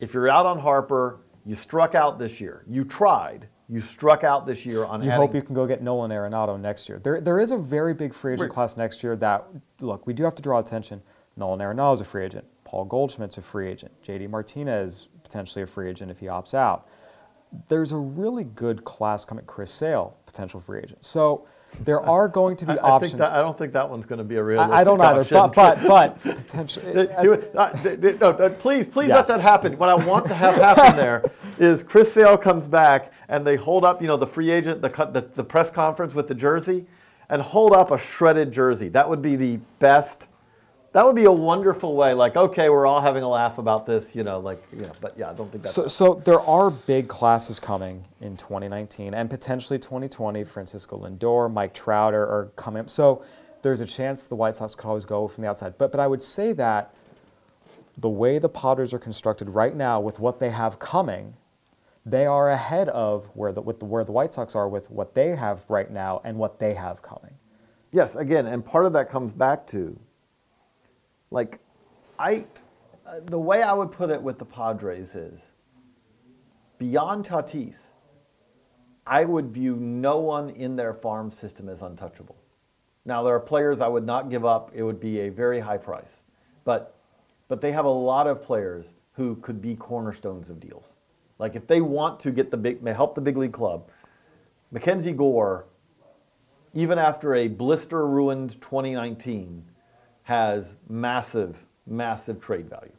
[0.00, 2.64] If you're out on Harper, you struck out this year.
[2.66, 3.48] You tried.
[3.68, 6.58] You struck out this year on you adding hope you can go get Nolan Arenado
[6.60, 6.98] next year.
[6.98, 9.44] There, there is a very big free agent class next year that,
[9.80, 11.02] look, we do have to draw attention.
[11.36, 12.44] Nolan Arenado is a free agent.
[12.64, 13.92] Paul Goldschmidt's a free agent.
[14.02, 16.88] JD Martinez potentially a free agent if he opts out.
[17.68, 19.44] There's a really good class coming.
[19.44, 21.04] Chris Sale, potential free agent.
[21.04, 21.46] So
[21.80, 23.12] There are going to be I, I options.
[23.12, 25.00] think that, I don't think that one's going to be a realistic I, I don't
[25.00, 25.36] either, option.
[25.36, 27.08] but but but potentially.
[27.20, 27.52] He would-
[27.82, 29.28] th- th- no, no, please, please Yes.
[29.28, 29.76] let that happen.
[29.76, 31.22] What I want to have happen there
[31.58, 34.88] is Chris Sale comes back and they hold up, you know, the free agent, the,
[34.90, 36.86] cut- the the press conference with the jersey,
[37.28, 38.88] and hold up a shredded jersey.
[38.88, 40.28] That would be the best.
[40.96, 42.14] That would be a wonderful way.
[42.14, 45.12] Like, okay, we're all having a laugh about this, you know, like, you know, but
[45.18, 45.74] yeah, I don't think that's.
[45.74, 50.42] So, so there are big classes coming in 2019 and potentially 2020.
[50.44, 52.88] Francisco Lindor, Mike Trout are, are coming up.
[52.88, 53.22] So
[53.60, 55.76] there's a chance the White Sox could always go from the outside.
[55.76, 56.94] But but I would say that
[57.98, 61.34] the way the Padres are constructed right now, with what they have coming,
[62.06, 65.14] they are ahead of where the with the, where the White Sox are with what
[65.14, 67.34] they have right now and what they have coming.
[67.92, 70.00] Yes, again, and part of that comes back to,
[71.30, 71.60] like,
[72.18, 72.44] I,
[73.06, 75.50] uh, the way I would put it with the Padres is,
[76.78, 77.86] beyond Tatis,
[79.06, 82.36] I would view no one in their farm system as untouchable.
[83.04, 85.76] Now there are players I would not give up; it would be a very high
[85.76, 86.22] price,
[86.64, 86.96] but,
[87.48, 90.94] but they have a lot of players who could be cornerstones of deals.
[91.38, 93.88] Like if they want to get the big, help the big league club,
[94.72, 95.66] Mackenzie Gore
[96.76, 99.64] even after a blister ruined 2019,
[100.26, 102.90] has massive, massive trade value.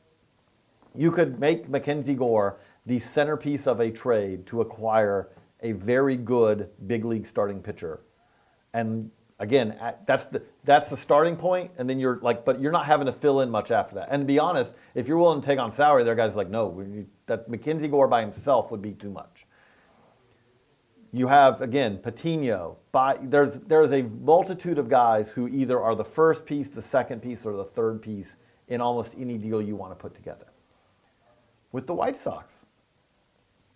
[0.96, 5.28] You could make Mackenzie Gore the centerpiece of a trade to acquire
[5.62, 8.00] a very good big league starting pitcher.
[8.74, 12.86] And again, that's the, that's the starting point, and then you're like, but you're not
[12.86, 14.08] having to fill in much after that.
[14.10, 16.68] And to be honest, if you're willing to take on salary, there guys like, no,
[16.68, 19.47] we that Mackenzie Gore by himself would be too much.
[21.14, 22.78] You have again Patino.
[22.92, 27.22] By, there's there's a multitude of guys who either are the first piece, the second
[27.22, 28.36] piece, or the third piece
[28.68, 30.48] in almost any deal you want to put together.
[31.72, 32.66] With the White Sox,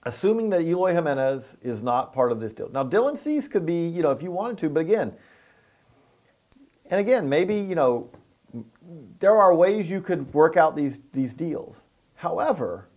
[0.03, 2.69] assuming that Eloy Jimenez is not part of this deal.
[2.69, 5.13] Now Dylan Cease could be, you know, if you wanted to, but again,
[6.89, 8.09] and again, maybe you know,
[9.19, 11.85] there are ways you could work out these these deals.
[12.15, 12.89] However,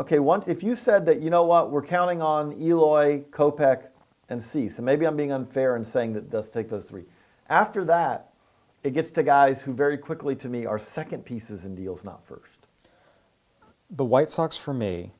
[0.00, 3.88] okay, once if you said that, you know what, we're counting on Eloy, Kopech,
[4.28, 7.04] and Cease, and maybe I'm being unfair in saying that let's take those three.
[7.48, 8.32] After that,
[8.82, 12.24] it gets to guys who very quickly to me are second pieces in deals, not
[12.24, 12.66] first.
[13.90, 15.12] the White Sox, for me,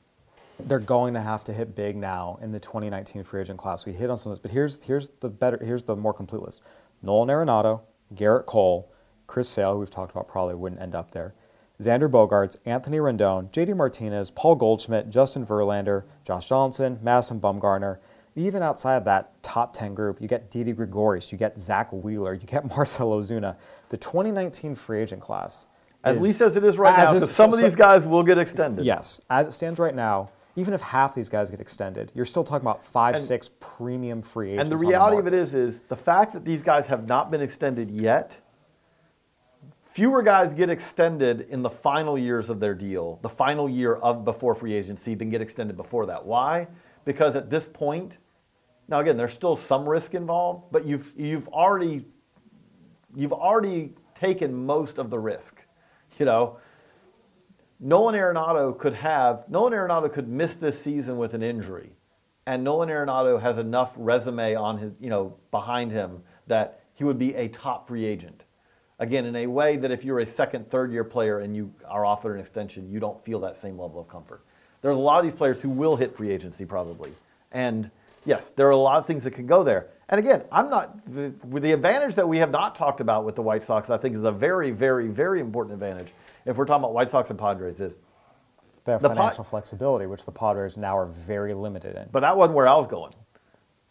[0.59, 3.87] they're going to have to hit big now in the 2019 free agent class.
[3.87, 6.43] We hit on some of this, but here's here's the better here's the more complete
[6.43, 6.63] list:
[7.03, 7.83] Nolan Arenado,
[8.15, 8.93] Gerrit Cole,
[9.27, 11.35] Chris Sale, who we've talked about probably wouldn't end up there,
[11.81, 13.75] Xander Bogaerts, Anthony Rendon, J.D.
[13.75, 17.99] Martinez, Paul Goldschmidt, Justin Verlander, Josh Johnson, Madison Bumgarner.
[18.35, 22.35] Even outside of that top 10 group, you get Didi Gregorius, you get Zack Wheeler,
[22.35, 23.57] you get Marcel Ozuna.
[23.89, 25.67] The 2019 free agent class.
[26.05, 28.39] At is- least as it is right now, because some of these guys will get
[28.39, 28.85] extended.
[28.85, 32.45] Yes, as it stands right now, even if half these guys get extended, you're still
[32.45, 34.71] talking about five, And- six premium free agents.
[34.71, 37.41] And the reality of it is, is the fact that these guys have not been
[37.43, 38.37] extended yet.
[39.97, 44.27] Fewer guys get extended in the final years of their deal, the final year of
[44.27, 46.27] before free agency, than get extended before that.
[46.27, 46.69] Why?
[47.07, 48.19] Because at this point,
[48.89, 52.05] now again, there's still some risk involved, but you've you've already
[53.15, 55.63] you've already taken most of the risk.
[56.19, 56.59] You know,
[57.81, 61.93] Nolan Arenado could have Nolan Arenado could miss this season with an injury,
[62.47, 67.19] and Nolan Arenado has enough resume on his you know behind him that he would
[67.19, 68.45] be a top free agent.
[68.99, 72.05] Again, in a way that if you're a second, third year player and you are
[72.05, 74.43] offered an extension, you don't feel that same level of comfort.
[74.81, 77.11] There's a lot of these players who will hit free agency probably,
[77.53, 77.91] and
[78.25, 79.89] yes, there are a lot of things that can go there.
[80.09, 83.43] And again, I'm not the, the advantage that we have not talked about with the
[83.43, 83.91] White Sox.
[83.91, 86.13] I think is a very, very, very important advantage
[86.47, 87.97] if we're talking about White Sox and Padres is
[88.85, 92.09] They have the financial flexibility, which the Padres now are very limited in.
[92.13, 93.13] But that wasn't where I was going.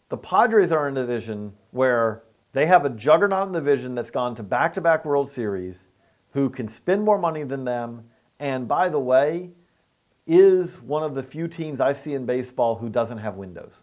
[0.08, 2.22] The Padres are in a division where
[2.56, 5.84] they have a juggernaut in the division that's gone to back to back World Series,
[6.30, 8.04] who can spend more money than them,
[8.40, 9.50] and by the way,
[10.26, 13.82] is one of the few teams I see in baseball who doesn't have windows.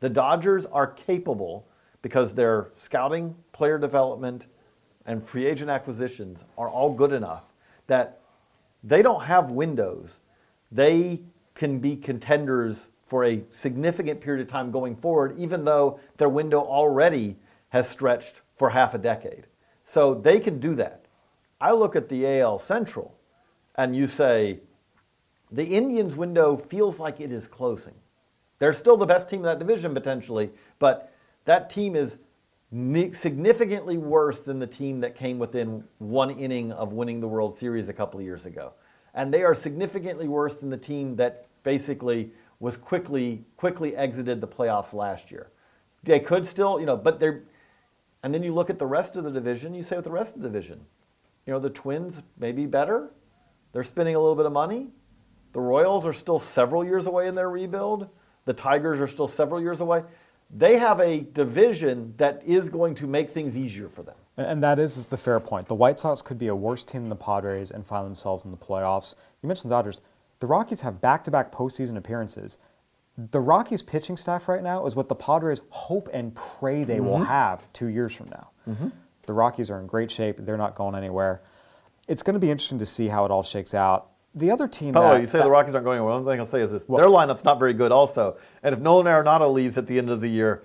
[0.00, 1.68] The Dodgers are capable
[2.00, 4.46] because their scouting, player development,
[5.04, 7.42] and free agent acquisitions are all good enough
[7.88, 8.22] that
[8.82, 10.20] they don't have windows.
[10.72, 11.20] They
[11.54, 16.60] can be contenders for a significant period of time going forward, even though their window
[16.60, 17.36] already
[17.74, 19.48] has stretched for half a decade.
[19.82, 21.06] So they can do that.
[21.60, 23.18] I look at the AL Central
[23.74, 24.60] and you say,
[25.50, 27.94] the Indians' window feels like it is closing.
[28.60, 31.12] They're still the best team in that division potentially, but
[31.46, 32.18] that team is
[32.70, 37.88] significantly worse than the team that came within one inning of winning the World Series
[37.88, 38.74] a couple of years ago.
[39.14, 44.46] And they are significantly worse than the team that basically was quickly quickly exited the
[44.46, 45.50] playoffs last year.
[46.04, 47.42] They could still, you know, but they're
[48.24, 50.34] And then you look at the rest of the division, you say with the rest
[50.34, 50.80] of the division,
[51.46, 53.10] you know, the Twins may be better.
[53.72, 54.88] They're spending a little bit of money.
[55.52, 58.08] The Royals are still several years away in their rebuild.
[58.46, 60.04] The Tigers are still several years away.
[60.50, 64.16] They have a division that is going to make things easier for them.
[64.38, 65.68] And- that is the fair point.
[65.68, 68.50] The White Sox could be a worse team than the Padres and find themselves in
[68.52, 69.14] the playoffs.
[69.42, 70.00] You mentioned the Dodgers.
[70.40, 72.56] The Rockies have back-to-back postseason appearances.
[73.16, 77.18] The Rockies pitching staff right now is what the Padres hope and pray they will
[77.18, 78.50] have two years from now.
[79.26, 80.36] The Rockies are in great shape.
[80.40, 81.40] They're not going anywhere.
[82.08, 84.10] It's going to be interesting to see how it all shakes out.
[84.34, 84.96] The other team.
[84.96, 86.14] Oh, that, you say that- the Rockies aren't going anywhere.
[86.14, 88.36] One thing I'll say is this: their lineup's not very good, also.
[88.64, 90.64] And if Nolan Arenado leaves at the end of the year,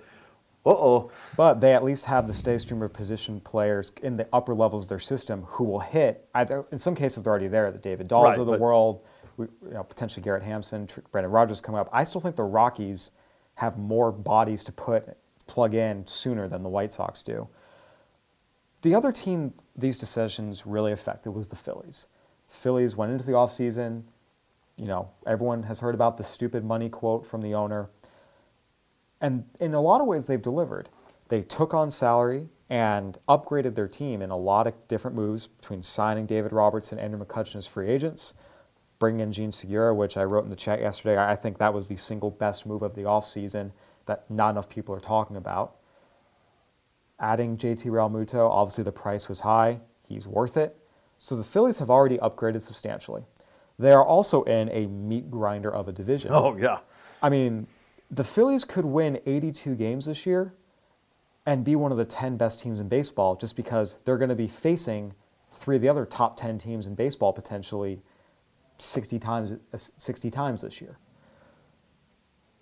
[0.66, 1.10] uh oh.
[1.36, 4.88] But they at least have the stay streamer position players in the upper levels of
[4.88, 6.28] their system who will hit.
[6.34, 7.70] Either in some cases they're already there.
[7.70, 9.02] The David Dahls Right, of the world,
[9.40, 11.88] we, you know, potentially Garrett Hampson, Brendan Rodgers coming up.
[11.92, 13.10] I still think the Rockies
[13.56, 15.16] have more bodies to put
[15.46, 17.48] plug in sooner than the White Sox do.
[18.82, 22.06] The other team these decisions really affected was the Phillies.
[22.46, 24.04] Phillies went into the offseason.
[24.76, 27.90] You know, everyone has heard about the stupid money quote from the owner.
[29.20, 30.88] And in a lot of ways, they've delivered.
[31.28, 35.82] They took on salary and upgraded their team in a lot of different moves between
[35.82, 38.34] signing David Robertson and Andrew McCutchen as free agents,
[39.00, 41.16] bringing in Jean Segura, which I wrote in the chat yesterday.
[41.16, 43.72] I I think that was the single best move of the offseason
[44.06, 45.76] that not enough people are talking about.
[47.18, 49.80] Adding JT Realmuto, obviously the price was high.
[50.06, 50.76] He's worth it.
[51.18, 53.24] So the Phillies have already upgraded substantially.
[53.78, 56.30] They are also in a meat grinder of a division.
[56.32, 56.78] Oh yeah.
[57.22, 57.66] I mean,
[58.10, 60.54] the Phillies could win 82 games this year
[61.46, 64.34] and be one of the 10 best teams in baseball just because they're going to
[64.34, 65.14] be facing
[65.50, 68.02] three of the other top 10 teams in baseball potentially
[68.80, 70.98] 60 times, 60 times this year.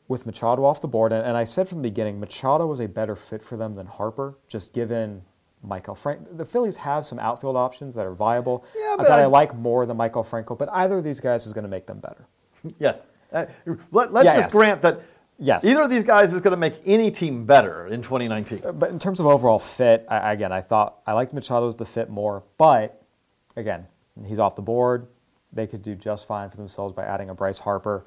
[0.08, 2.88] With Machado off the board, and, and I said from the beginning, Machado was a
[2.88, 5.22] better fit for them than Harper, just given
[5.62, 6.20] Michael Frank.
[6.38, 9.26] The Phillies have some outfield options that are viable Yeah, uh, but that I I-
[9.26, 11.98] like more than Maikel Franco, but either of these guys is going to make them
[11.98, 12.26] better.
[12.78, 13.06] Yes.
[13.32, 13.44] Uh,
[13.92, 14.52] let, us Yeah, just yes.
[14.54, 15.00] grant that
[15.38, 15.64] Yes.
[15.64, 18.62] either of these guys is going to make any team better in 2019.
[18.78, 22.08] But in terms of overall fit, I, again, I thought I liked Machado's the fit
[22.10, 22.42] more.
[22.56, 23.00] But
[23.54, 23.86] again,
[24.26, 25.06] he's off the board.
[25.52, 28.04] They could do just fine for themselves by adding a Bryce Harper.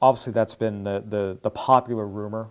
[0.00, 2.48] Obviously, that's been the, the, the popular rumor.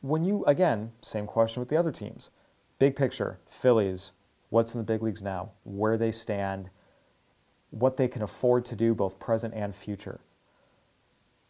[0.00, 2.30] When you, again, same question with the other teams.
[2.78, 4.12] Big picture, Phillies,
[4.50, 6.70] what's in the big leagues now, where they stand,
[7.70, 10.20] what they can afford to do, both present and future.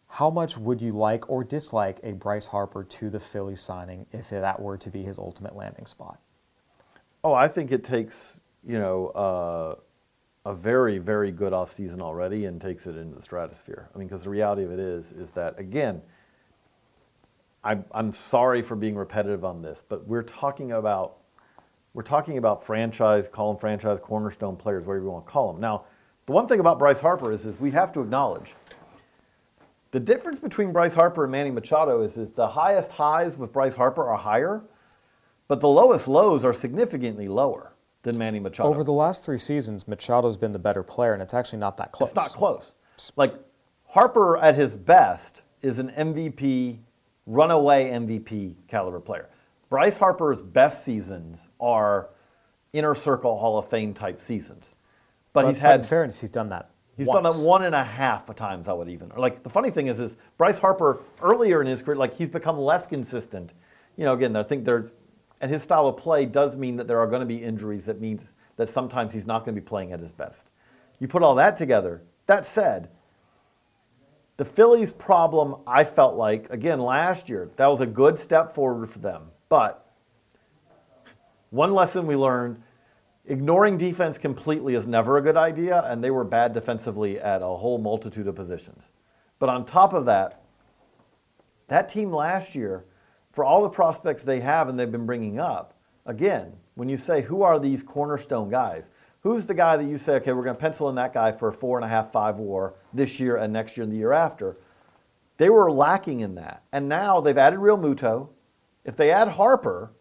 [0.09, 4.31] How much would you like or dislike a Bryce Harper to the Phillies signing if
[4.31, 6.21] that were to be his ultimate landing spot?
[7.25, 9.75] Oh, I think it takes, you know, uh,
[10.47, 13.89] a very, very good offseason already and takes it into the stratosphere.
[13.93, 16.01] I mean, because the reality of it is, is that, again,
[17.65, 21.17] I'm, I'm sorry for being repetitive on this, but we're talking about
[21.95, 25.63] we're talking about franchise, call them franchise, cornerstone players, whatever you want to call them.
[25.63, 25.85] Now,
[26.27, 28.55] the one thing about Bryce Harper is, is we have to acknowledge
[29.93, 33.75] the difference between Bryce Harper and Manny Machado is, is the highest highs with Bryce
[33.75, 34.63] Harper are higher,
[35.49, 37.73] but the lowest lows are significantly lower
[38.07, 38.69] than Manny Machado.
[38.69, 41.93] Over the last three seasons, Machado's been the better player, and it's actually not that
[41.93, 42.11] close.
[42.11, 42.73] It's not close.
[43.17, 43.35] Like
[43.89, 46.79] Harper at his best is an MVP,
[47.27, 49.29] runaway MVP caliber player.
[49.69, 52.09] Bryce Harper's best seasons are
[52.73, 54.75] inner circle Hall of Fame type seasons.
[55.33, 56.71] But, But, he's had fairness, he's done that.
[56.97, 57.27] He's once.
[57.27, 59.11] done that one and a half times I would even.
[59.11, 62.29] Or like the funny thing is, is Bryce Harper earlier in his career, like he's
[62.29, 63.53] become less consistent.
[63.97, 64.95] You know, again, I think there's,
[65.41, 67.87] and his style of play does mean that there are going to be injuries.
[67.87, 70.49] That means that sometimes he's not going to be playing at his best.
[70.99, 72.03] You put all that together.
[72.27, 72.89] That said,
[74.37, 78.91] the Phillies' problem, I felt like, again, last year, that was a good step forward
[78.91, 79.31] for them.
[79.49, 79.87] But
[81.51, 82.63] one lesson we learned
[83.25, 87.47] ignoring defense completely is never a good idea, and they were bad defensively at a
[87.47, 88.89] whole multitude of positions.
[89.39, 90.43] But on top of that,
[91.69, 92.85] that team last year,
[93.37, 95.75] for all the prospects they have and they've been bringing up,
[96.07, 98.89] again, when you say who are these cornerstone guys,
[99.21, 101.49] who's the guy that you say, okay, we're going to pencil in that guy for
[101.49, 104.15] a four and a half, five war this year and next year and the year
[104.15, 104.57] after?
[105.37, 106.63] They were lacking in that.
[106.73, 108.31] And now they've added Realmuto.
[108.87, 109.93] If they add Harper,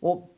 [0.00, 0.30] well,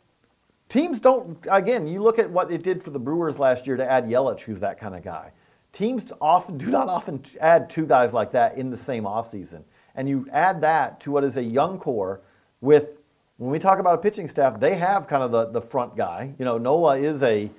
[0.68, 3.88] teams don't, again, you look at what it did for the Brewers last year to
[3.88, 5.30] add Yelich, who's that kind of guy.
[5.72, 9.62] Teams often do not often add two guys like that in the same offseason.
[9.98, 12.20] And you add that to what is a young core
[12.60, 12.98] with,
[13.36, 16.32] when we talk about a pitching staff, they have kind of the, the front guy.
[16.38, 17.50] You know, Nola is a,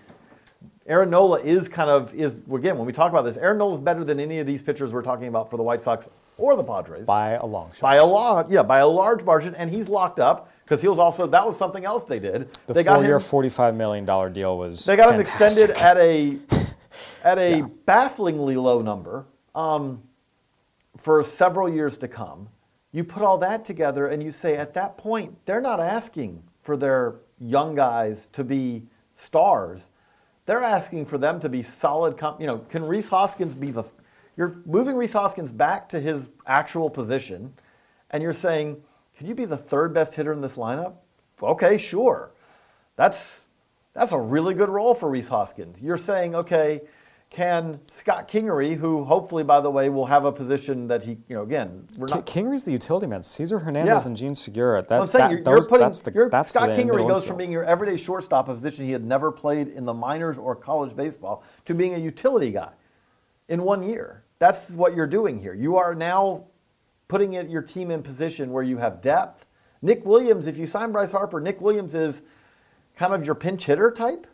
[0.87, 3.81] Aaron Nola is kind of, is again, when we talk about this, Aaron Nola is
[3.81, 6.63] better than any of these pitchers we're talking about for the White Sox or the
[6.63, 7.81] Padres by a long shot.
[7.81, 10.97] by a lot, yeah, by a large margin, and he's locked up because he was
[10.97, 12.47] also that was something else they did.
[12.67, 14.85] The they four-year, him, forty-five million dollar deal was.
[14.85, 16.39] They got him extended at a
[17.23, 20.01] at a bafflingly low number um,
[20.99, 22.49] for several years to come.
[22.91, 26.75] You put all that together, and you say at that point they're not asking for
[26.75, 28.83] their young guys to be
[29.15, 29.89] stars.
[30.45, 32.17] They're asking for them to be solid.
[32.17, 33.83] Comp- you know, can Rhys Hoskins be the?
[34.35, 37.53] You're moving Rhys Hoskins back to his actual position,
[38.09, 38.81] and you're saying,
[39.17, 40.93] can you be the third best hitter in this lineup?
[41.41, 42.31] Okay, sure.
[42.95, 43.45] That's
[43.93, 45.81] that's a really good role for Rhys Hoskins.
[45.81, 46.81] You're saying, okay,
[47.29, 51.35] can Scott Kingery, who hopefully, by the way, will have a position that he, you
[51.35, 52.25] know, again, we're not.
[52.25, 53.21] Kingery's the utility man.
[53.21, 54.07] Cesar Hernandez Yeah.
[54.07, 54.81] and Jean Segura.
[54.81, 57.25] That, I'm saying that- you're, those- you're putting that's the, that's Scott the Kingery goes
[57.25, 60.55] from being your everyday shortstop, a position he had never played in the minors or
[60.55, 62.71] college baseball, to being a utility guy
[63.47, 64.23] in one year.
[64.39, 65.53] That's what you're doing here.
[65.53, 66.45] You are now
[67.07, 69.45] putting it, your team in position where you have depth.
[69.83, 72.21] Nick Williams, if you sign Bryce Harper, Nick Williams is
[72.97, 74.25] kind of your pinch hitter type,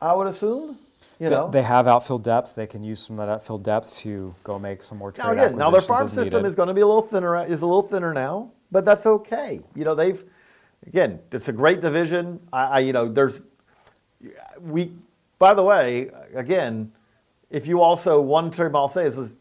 [0.00, 0.76] I would assume.
[1.24, 2.54] You They- know, They have outfield depth.
[2.54, 5.32] They can use some of that outfield depth to go make some more trade now
[5.32, 6.44] again, now their farm system needed.
[6.44, 7.42] is going to be a little thinner.
[7.46, 9.62] Is a little thinner now, but that's okay.
[9.74, 10.22] You know, they've
[10.86, 12.40] again, it's a great division.
[12.52, 13.40] I, I you know, there's
[14.60, 14.92] we.
[15.38, 16.92] By the way, again,
[17.48, 19.34] if you also one term I'll say is, is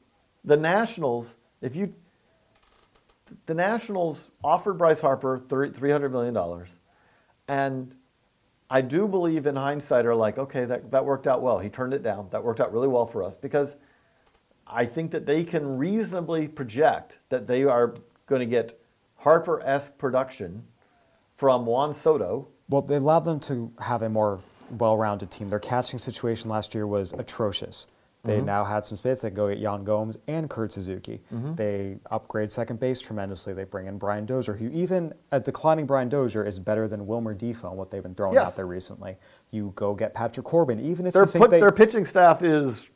[0.46, 1.36] the Nationals.
[1.62, 1.94] If you
[3.46, 6.78] the Nationals offered Bryce Harper three hundred million dollars,
[7.50, 7.94] and
[8.74, 11.60] I do believe in hindsight are like, okay, that, that worked out well.
[11.60, 12.28] He turned it down.
[12.32, 13.76] That worked out really well for us because
[14.66, 17.94] I think that they can reasonably project that they are
[18.26, 18.82] going to get
[19.18, 20.64] Harper-esque production
[21.36, 22.48] from Juan Soto.
[22.68, 24.40] Well, they allowed them to have a more
[24.72, 25.50] well-rounded team.
[25.50, 27.86] Their catching situation last year was atrocious.
[28.26, 28.46] They Mm-hmm.
[28.46, 29.20] now had some space.
[29.22, 31.22] They go get Yan Gomes and Kurt Suzuki.
[31.34, 31.56] Mm-hmm.
[31.56, 33.54] They upgrade second base tremendously.
[33.54, 37.36] They bring in Brian Dozier, who even a declining Brian Dozier is better than Wilmer
[37.36, 38.48] Difo and what they've been throwing Yes.
[38.48, 39.18] out there recently.
[39.52, 42.92] You go get Patrick Corbin, even if Their, put, they, their pitching staff is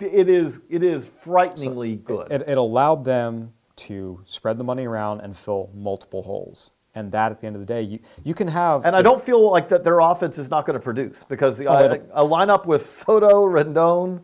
[0.00, 2.32] it is it is frighteningly good.
[2.32, 6.70] it, it allowed them to spread the money around and fill multiple holes.
[6.96, 8.86] And that, at the end of the day, you, you can have.
[8.86, 11.72] and I don't feel like that their offense is not going to produce because Oh,
[11.72, 14.22] a, it'll- a lineup with Soto, Rendon,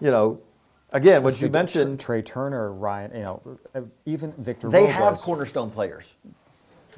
[0.00, 0.40] you know,
[0.92, 3.58] again, what you mentioned, Trea Turner, Ryan, you know,
[4.06, 4.68] even Victor.
[4.68, 4.72] Robles.
[4.72, 5.18] They Robles.
[5.18, 6.12] have cornerstone players.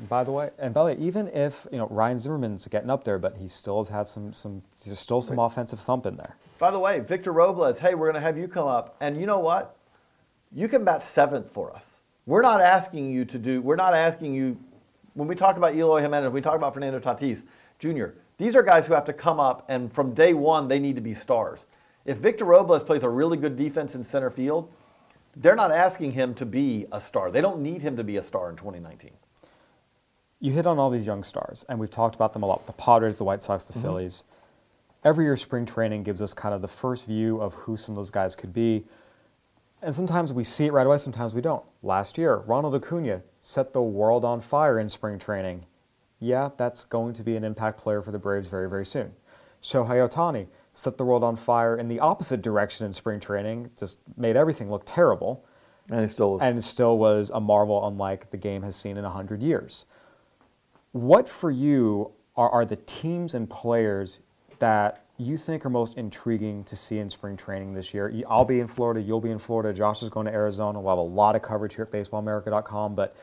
[0.09, 3.05] By the way, and by the way, even if you know Ryan Zimmerman's getting up
[3.05, 6.37] there, but he still has had some some there's still some offensive thump in there.
[6.59, 9.27] By the way, Victor Robles, hey, we're going to have you come up, and you
[9.27, 9.77] know what?
[10.51, 12.01] You can bat seventh for us.
[12.27, 13.61] We're not asking you to do.
[13.61, 14.59] We're not asking you.
[15.15, 17.43] When we talk about Eloy Jimenez, we talk about Fernando Tatis
[17.79, 18.07] Jr.
[18.39, 21.03] These are guys who have to come up, and from day one, they need to
[21.03, 21.67] be stars.
[22.05, 24.71] If Victor Robles plays a really good defense in center field,
[25.37, 27.31] they're not asking him to be a star.
[27.31, 29.11] They don't need him to be a star in 2019.
[30.41, 32.67] You hit on all these young stars, and we've talked about them a lot.
[32.67, 33.83] The Padres, the White Sox, the mm-hmm.
[33.83, 34.25] Phillies.
[35.05, 37.97] Every year, spring training gives us kind of the first view of who some of
[37.97, 38.85] those guys could be.
[39.81, 41.65] And sometimes we see it right away, sometimes we don't.
[41.83, 45.67] Last year, Ronald Acuna set the world on fire in spring training.
[46.21, 49.13] Yeah, that's going to be an impact player for the Braves very, very soon.
[49.61, 53.99] Shohei Ohtani set the world on fire in the opposite direction in spring training, just
[54.17, 55.45] made everything look terrible,
[55.91, 56.43] And he still was.
[56.43, 59.85] and it still was a marvel unlike the game has seen in 100 years.
[60.93, 64.21] What for you are, are the teams and players
[64.59, 68.13] that you think are most intriguing to see in spring training this year?
[68.29, 70.81] I'll be in Florida, you'll be in Florida, Josh is going to Arizona.
[70.81, 72.95] We'll have a lot of coverage here at baseballamerica.com.
[72.95, 73.15] But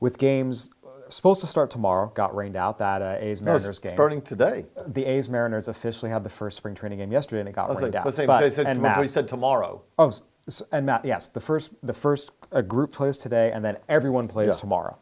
[0.00, 0.70] with games
[1.08, 3.94] supposed to start tomorrow, got rained out, that uh, A's No, Mariners game.
[3.94, 4.66] starting today.
[4.88, 7.82] The A's Mariners officially had the first spring training game yesterday and it got rained
[7.82, 8.04] like, out.
[8.06, 9.82] was saying, But- they said, and he said tomorrow.
[9.98, 10.12] Oh,
[10.70, 14.50] and Matt, yes, the first the first uh, group plays today, and then everyone plays
[14.50, 14.56] Yeah.
[14.60, 14.96] tomorrow.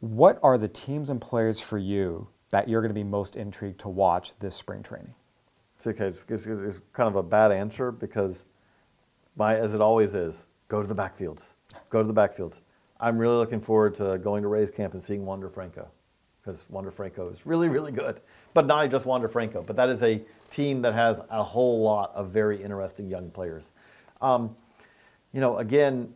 [0.00, 3.80] What are the teams and players for you that you're going to be most intrigued
[3.80, 5.14] to watch this spring training?
[5.76, 6.06] It's okay.
[6.06, 8.44] It's, it's, it's kind of a bad answer because,
[9.36, 11.48] my as it always is, go to the backfields.
[11.90, 12.60] Go to the backfields.
[13.00, 15.90] I'm really looking forward to going to Ray's camp and seeing Wander Franco
[16.42, 18.20] because Wander Franco is really, really good.
[18.54, 22.12] But not just Wander Franco, but that is a team that has a whole lot
[22.14, 23.70] of very interesting young players.
[24.20, 24.56] Um,
[25.32, 26.12] you know, again,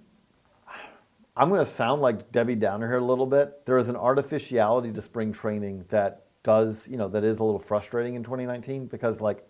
[1.36, 3.64] I'm going to sound like Debbie Downer here a little bit.
[3.66, 7.58] There is an artificiality to spring training that does, you know, that is a little
[7.58, 9.46] frustrating in 2019 because, like,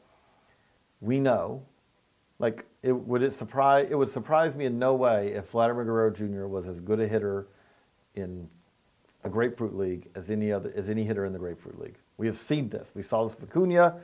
[1.01, 1.63] we know,
[2.39, 6.11] like, it would it surprise it would surprise me in no way if Vladimir Guerrero
[6.11, 6.47] Jr.
[6.47, 7.47] was as good a hitter
[8.15, 8.49] in
[9.23, 11.97] a Grapefruit League as any other as any hitter in the Grapefruit League.
[12.17, 12.93] We have seen this.
[12.95, 14.01] We saw this with Acuna.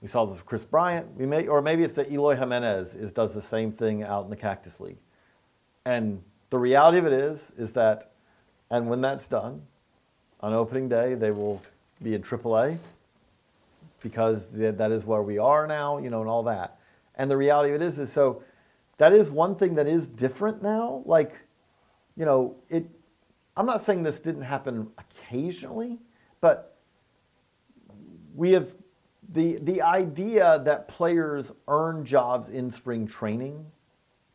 [0.00, 1.16] We saw this with Kris Bryant.
[1.16, 4.30] We may, or maybe it's that Eloy Jimenez is, does the same thing out in
[4.30, 4.98] the Cactus League.
[5.86, 8.12] And the reality of it is, is that,
[8.70, 9.62] and when that's done,
[10.40, 11.62] on opening day they will
[12.02, 12.76] be in AAA
[14.02, 16.78] because that is where we are now, you know, and all that.
[17.16, 18.42] And the reality of it is, is so
[18.98, 21.02] that is one thing that is different now.
[21.04, 21.34] Like,
[22.16, 22.88] you know, it.
[23.56, 25.98] I'm not saying this didn't happen occasionally,
[26.40, 26.76] but
[28.34, 28.74] we have
[29.32, 33.64] the the idea that players earn jobs in spring training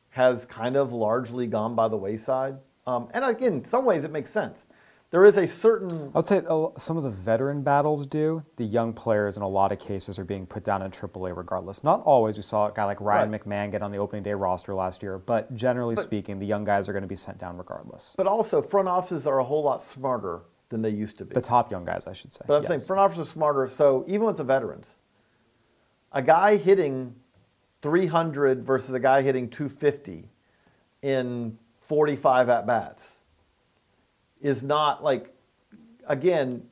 [0.10, 2.58] has kind of largely gone by the wayside.
[2.88, 4.66] Um, and again, in some ways, it makes sense.
[5.12, 8.44] There is a certain I'd say uh, some of the veteran battles do.
[8.58, 11.84] The young players, in a lot of cases, are being put down in AAA regardless.
[11.84, 12.38] Not always.
[12.38, 13.44] We saw a guy like Ryan Right.
[13.44, 16.64] McMahon get on the opening day roster last year, but generally But- speaking, the young
[16.64, 18.14] guys are going to be sent down regardless.
[18.18, 21.34] But also, front offices are a whole lot smarter than they used to be.
[21.34, 22.46] The top young guys, I should say.
[22.46, 23.68] but I'm saying front offices are smarter.
[23.68, 25.00] So even with the veterans,
[26.12, 27.16] a guy hitting
[27.82, 30.30] 300 versus a guy hitting 250
[31.02, 33.19] in 45 at bats
[34.42, 35.34] is not like,
[36.08, 36.64] again,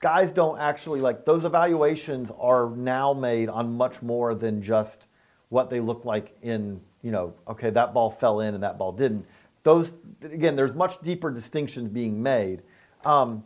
[0.00, 5.06] guys don't actually like those evaluations are now made on much more than just
[5.48, 8.92] what they look like in, you know, okay, that ball fell in and that ball
[8.92, 9.26] didn't.
[9.62, 12.62] Those, again, there's much deeper distinctions being made.
[13.04, 13.44] Um,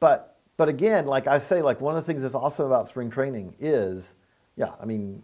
[0.00, 3.10] but, but again, like I say, like one of the things that's awesome about spring
[3.10, 4.12] training is,
[4.56, 5.22] yeah, I mean,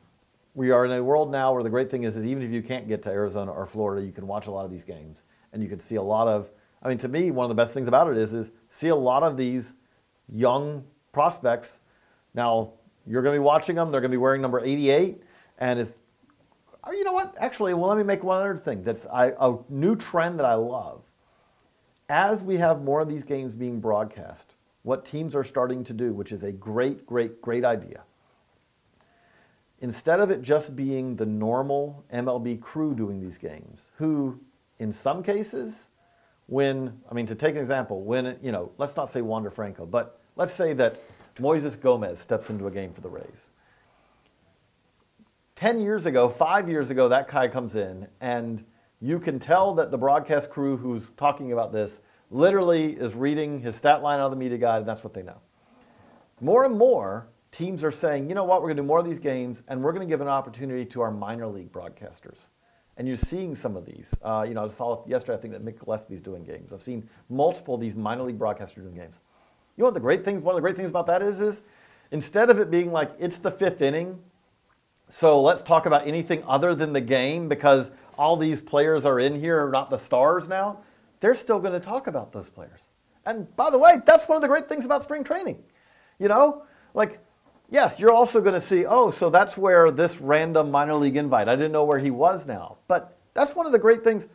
[0.55, 2.63] we are in a world now where the great thing is, is even if you
[2.63, 5.23] can't get to Arizona or Florida, you can watch a lot of these games
[5.53, 6.51] and you can see a lot of.
[6.85, 8.97] I mean, to me, one of the best things about it is, is see a
[8.97, 9.73] lot of these
[10.29, 11.79] young prospects.
[12.35, 12.75] Now
[13.07, 15.23] you're going to be watching them; they're going to be wearing number 88,
[15.59, 15.95] and it's.
[16.87, 17.35] Oh, you know what?
[17.39, 18.83] Actually, well, let me make one other thing.
[18.83, 21.01] That's I, a new trend that I love.
[22.11, 26.13] As we have more of these games being broadcast, what teams are starting to do,
[26.13, 28.03] which is a great, great, great idea
[29.85, 34.41] instead of it just being the normal MLB crew doing these games, who
[34.79, 35.89] in some cases,
[36.47, 39.87] when, I mean, to take an example, when, you know, let's not say Wander Franco,
[39.87, 40.97] but let's say that
[41.37, 43.51] Moises Gomez steps into a game for the Rays.
[45.57, 48.65] 10 years ago, five years ago, that guy comes in, and
[49.01, 53.77] you can tell that the broadcast crew who's talking about this literally is reading his
[53.77, 55.39] stat line out of the media guide, and that's what they know.
[56.41, 59.05] More and more, teams are saying, you know what, we're going to do more of
[59.05, 62.49] these games, and we're going to give an opportunity to our minor league broadcasters.
[62.97, 64.15] And you're seeing some of these.
[64.23, 66.73] Uh, you know, I saw yesterday, I think that Mick Gillespie's doing games.
[66.73, 69.17] I've seen multiple of these minor league broadcasters doing games.
[69.77, 71.61] You know what the great things, one of the great things about that is, is
[72.13, 74.21] instead of it being like, it's the fifth inning,
[75.09, 79.39] so let's talk about anything other than the game because all these players are in
[79.39, 80.79] here are not the stars now.
[81.21, 82.81] They're still going to talk about those players.
[83.27, 85.63] And by the way, that's one of the great things about spring training.
[86.19, 86.65] You know,
[86.95, 87.24] like,
[87.71, 91.49] yes, you're also going to see, oh, so that's where this random minor league invite,
[91.49, 92.79] I didn't know where he was now.
[92.89, 94.27] But that's one of the great things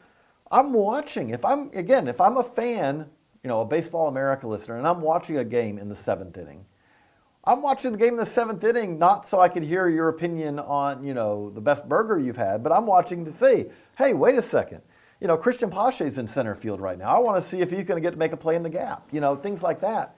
[0.51, 1.29] I'm watching.
[1.29, 3.05] If I'm, again, if I'm a fan,
[3.43, 6.65] you know, a Baseball America listener, and I'm watching a game in the seventh inning,
[7.45, 10.59] I'm watching the game in the seventh inning not so I could hear your opinion
[10.59, 13.65] on, you know, the best burger you've had, but I'm watching to see,
[13.97, 14.81] hey, wait a second.
[15.21, 17.15] You know, Cristian Pache's in center field right now.
[17.15, 18.69] I want to see if he's going to get to make a play in the
[18.69, 20.15] gap, you know, things like that.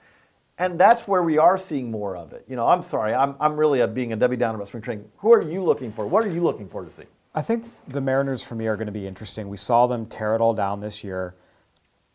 [0.62, 2.46] And that's where we are seeing more of it.
[2.48, 5.10] You know, I'm sorry, I'm, I'm really a, being a Debbie Downer about spring training.
[5.18, 6.06] Who are you looking for?
[6.06, 7.06] What are you looking for to see?
[7.34, 9.50] I think the Mariners for me are going to be interesting.
[9.50, 11.34] We saw them tear it all down this year.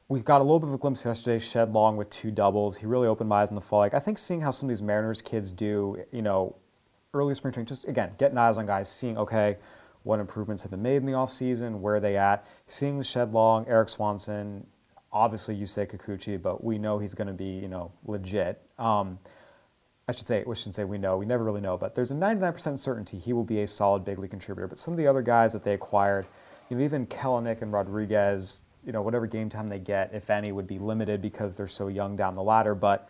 [0.09, 1.41] We've got a little bit of a glimpse yesterday.
[1.41, 2.77] Shed Long with two doubles.
[2.77, 3.81] He really opened my eyes in the fall.
[3.81, 6.55] Like I think seeing how some of these Mariners kids do, you know,
[7.15, 9.57] early spring training, just again getting eyes on guys, seeing okay,
[10.05, 13.67] what improvements have been made in the offseason, where are they at, seeing Shed Long,
[13.67, 14.69] Erik Swanson,
[15.13, 18.61] obviously you say Kikuchi, but we know he's going to be you know legit.
[18.79, 19.19] Um,
[20.09, 22.15] I should say, we shouldn't say we know, we never really know, but there's a
[22.15, 24.69] 99% certainty he will be a solid big league contributor.
[24.69, 26.27] But some of the other guys that they acquired,
[26.71, 30.53] you know, even Kelenic and Rodriguez, you know, whatever game time they get, if any,
[30.53, 32.77] would be limited because they're so young down the ladder.
[32.77, 33.09] But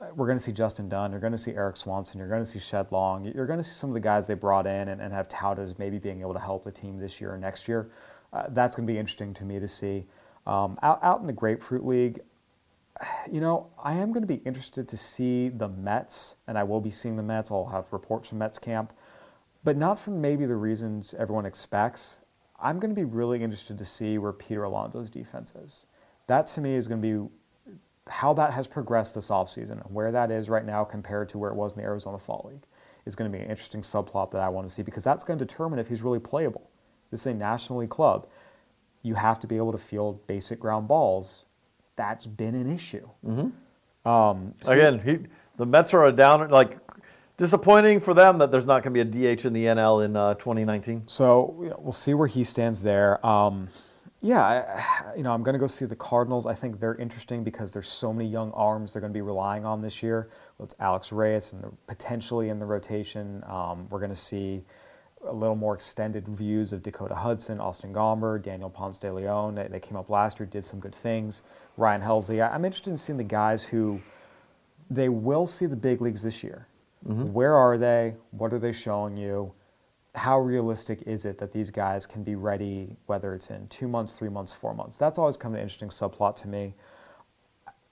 [0.00, 2.42] uh, we're going to see Justin Dunn, you're going to see Erik Swanson, you're going
[2.42, 4.88] to see Shed Long, you're going to see some of the guys they brought in
[4.88, 7.38] and, and have touted as maybe being able to help the team this year or
[7.38, 7.88] next year.
[8.32, 10.06] Uh, that's going to be interesting to me to see.
[10.46, 12.20] Um, out, out in the Grapefruit League,
[13.30, 16.80] you know, I am going to be interested to see the Mets, and I will
[16.80, 17.50] be seeing the Mets.
[17.50, 18.92] I'll have reports from Mets camp,
[19.64, 22.20] but not for maybe the reasons everyone expects.
[22.60, 25.86] I'm going to be really interested to see where Peter Alonso's defense is.
[26.26, 27.30] That to me is going to be
[28.08, 31.50] how that has progressed this offseason and where that is right now compared to where
[31.50, 32.66] it was in the Arizona Fall League
[33.06, 35.38] is going to be an interesting subplot that I want to see because that's going
[35.38, 36.70] to determine if he's really playable.
[37.10, 38.26] This is a National League club.
[39.02, 41.46] You have to be able to field basic ground balls.
[41.96, 43.08] That's been an issue.
[44.04, 45.18] Um, so- Again, he,
[45.56, 46.78] the Mets are a down, like,
[47.36, 50.16] disappointing for them that there's not going to be a DH in the NL in
[50.16, 51.04] uh, 2019.
[51.06, 53.24] So you know, we'll see where he stands there.
[53.26, 53.68] Um,
[54.20, 56.46] Yeah, I, you know, I'm going to go see the Cardinals.
[56.46, 59.64] I think they're interesting because there's so many young arms they're going to be relying
[59.66, 60.28] on this year.
[60.58, 63.42] Well, it's Alex Reyes and potentially in the rotation.
[63.48, 64.62] Um, we're going to see
[65.26, 69.54] a little more extended views of Dakota Hudson, Austin Gomber, Daniel Ponce de Leon.
[69.54, 71.42] They, they came up last year, did some good things.
[71.76, 72.42] Ryan Helsley.
[72.42, 74.00] I, I'm interested in seeing the guys who
[74.90, 76.66] they will see the big leagues this year.
[77.06, 77.32] Mm-hmm.
[77.32, 78.14] Where are they?
[78.30, 79.52] What are they showing you?
[80.14, 84.12] How realistic is it that these guys can be ready, whether it's in two months,
[84.12, 84.96] three months, four months?
[84.96, 86.74] That's always kind of an interesting subplot to me.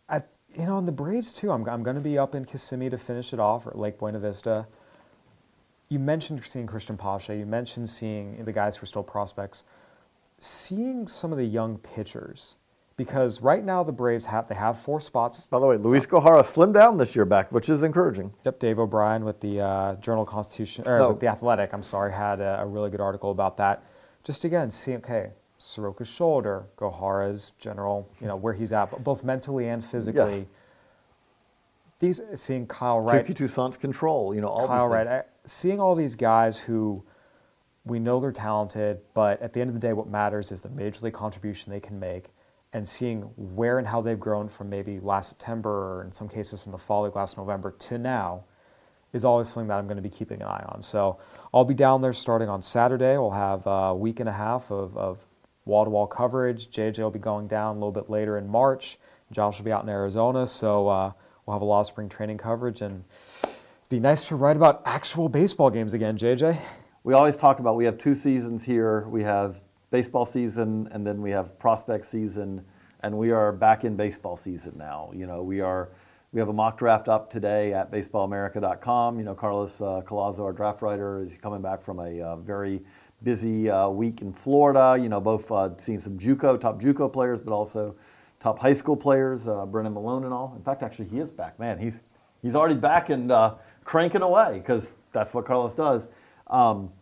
[0.09, 0.22] I,
[0.55, 1.51] you know, in the Braves too.
[1.51, 4.18] I'm, I'm going to be up in Kissimmee to finish it off, or Lake Buena
[4.18, 4.66] Vista.
[5.91, 7.36] You mentioned seeing Cristian Pache.
[7.36, 9.64] You mentioned seeing the guys who are still prospects.
[10.38, 12.55] Seeing some of the young pitchers,
[12.97, 16.43] because right now the Braves have they have four spots By the way, Luis Gohara
[16.43, 18.32] slimmed down this year back, which is encouraging.
[18.45, 21.09] Yep, Dave O'Brien with the uh, Journal Constitution or Oh.
[21.11, 21.74] with the Athletic.
[21.74, 23.82] I'm sorry, had a, a really good article about that.
[24.22, 29.24] Just again, see okay, Soroka's shoulder, Gohara's general, you know where he's at, but both
[29.24, 30.36] mentally and physically.
[30.38, 30.47] Yes.
[31.99, 35.95] These seeing Kyle Wright, Kiki Toussaint's control, you know, all Kyle these Wright, seeing all
[35.95, 37.05] these guys who
[37.84, 40.68] we know they're talented, but at the end of the day, what matters is the
[40.68, 42.26] major league contribution they can make,
[42.72, 46.62] and seeing where and how they've grown from maybe last September or in some cases
[46.62, 48.45] from the fall of last November to now
[49.12, 50.82] is always something that I'm going to be keeping an eye on.
[50.82, 51.18] So
[51.53, 53.18] I'll be down there starting on Saturday.
[53.18, 55.18] We'll have a week and a half of, of
[55.64, 56.68] wall-to-wall coverage.
[56.70, 58.99] JJ will be going down a little bit later in March.
[59.32, 61.12] Josh will be out in Arizona, so uh,
[61.45, 63.05] we'll have a lot of spring training coverage, and
[63.91, 66.57] be nice to write about actual baseball games again, JJ.
[67.03, 69.09] We always talk about we have two seasons here.
[69.09, 72.64] We have baseball season and then we have prospect season,
[73.01, 75.11] and we are back in baseball season now.
[75.12, 75.88] You know, we are
[76.30, 79.18] we have a mock draft up today at baseballamerica.com.
[79.18, 82.82] You know, Carlos uh, Collazo, our draft writer, is coming back from a uh, very
[83.24, 84.97] busy uh, week in Florida.
[85.03, 87.97] You know, both uh, seeing some JUCO top JUCO players, but also
[88.38, 90.55] top high school players, uh, Brennan Malone and all.
[90.57, 91.59] In fact, actually, he is back.
[91.59, 92.03] Man, he's
[92.41, 93.57] he's already back and uh,
[93.91, 96.07] cranking away because that's what Carlos does.
[96.47, 96.93] Um,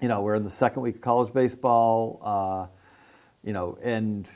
[0.00, 2.20] you know, we're in the second week of college baseball.
[2.22, 2.66] Uh,
[3.42, 4.30] you know, and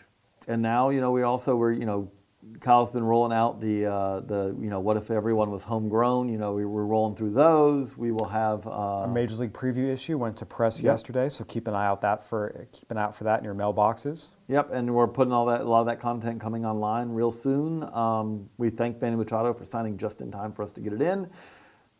[0.48, 2.10] and now you know we also were you know
[2.58, 6.28] Kyle's been rolling out the uh, the you know what if everyone was homegrown?
[6.30, 7.96] You know, we were rolling through those.
[7.96, 10.84] We will have uh, Our Major League preview issue went to press Yep.
[10.84, 13.44] yesterday, so keep an eye out that for keep an eye out for that in
[13.44, 14.30] your mailboxes.
[14.48, 17.88] Yep, and we're putting all that a lot of that content coming online real soon.
[17.94, 21.00] Um, we thank Manny Machado for signing just in time for us to get it
[21.00, 21.30] in.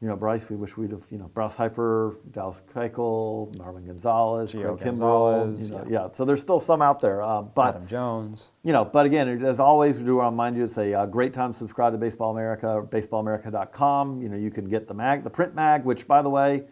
[0.01, 4.53] You know, Bryce, we wish we'd have, you know, Bryce Harper, Dallas Keuchel, Marwin Gonzalez,
[4.53, 5.71] Gio Craig Kimbrel.
[5.71, 6.07] You know, yeah.
[6.07, 6.09] yeah.
[6.13, 7.23] so there's still some out there.
[7.23, 8.53] Uh, but Adam Jones.
[8.65, 11.07] you know, but again, as always, we do want to remind you it's a uh,
[11.07, 14.21] great time to subscribe to Baseball America, baseballamerica.com.
[14.21, 16.65] You know, you can get the mag, the print mag, which, by the way,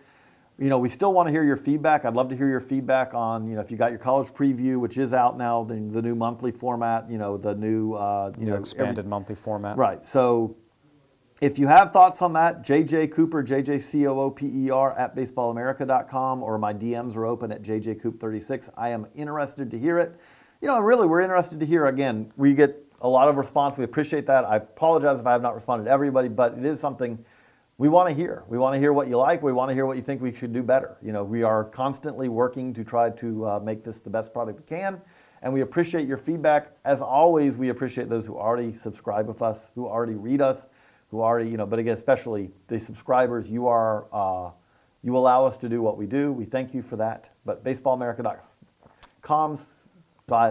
[0.59, 2.05] you know, we still want to hear your feedback.
[2.05, 4.79] I'd love to hear your feedback on, you know, if you got your college preview,
[4.79, 8.45] which is out now, the, the new monthly format, you know, the new, uh, you
[8.45, 9.77] New know, expanded every- monthly format.
[9.79, 10.05] Right.
[10.05, 10.55] So
[11.43, 17.27] if you have thoughts on that, JJ Cooper, JJCOOPER at baseballamerica.com, or my DMs are
[17.27, 18.71] open at JJCoop36.
[18.77, 20.15] I am interested to hear it.
[20.61, 21.87] You know, really, we're interested to hear.
[21.87, 23.77] Again, we get a lot of response.
[23.77, 24.45] We appreciate that.
[24.45, 27.19] I apologize if I have not responded to everybody, but it is something
[27.77, 28.45] we want to hear.
[28.47, 29.43] We want to hear what you like.
[29.43, 30.97] We want to hear what you think we should do better.
[31.03, 34.61] You know, we are constantly working to try to uh, make this the best product
[34.61, 35.01] we can,
[35.43, 36.71] and we appreciate your feedback.
[36.85, 40.69] As always, we appreciate those who already subscribe with us, who already read us,
[41.13, 43.49] who already, you know, but again, especially the subscribers.
[43.49, 44.51] You are, uh,
[45.03, 46.33] you allow us to do what we do.
[46.33, 47.29] We thank you for that.
[47.45, 49.59] But baseballamerica.com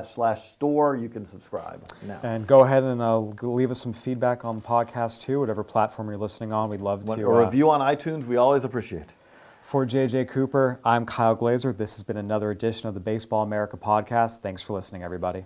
[0.05, 2.19] slash store, you can subscribe now.
[2.21, 6.09] And go ahead and uh, leave us some feedback on the podcast too, whatever platform
[6.09, 6.69] you're listening on.
[6.69, 7.13] We'd love to.
[7.13, 9.07] a uh, review on iTunes, we always appreciate.
[9.63, 11.73] For JJ Cooper, I'm Kyle Glaser.
[11.73, 14.41] This has been another edition of the Baseball America podcast.
[14.41, 15.45] Thanks for listening, everybody.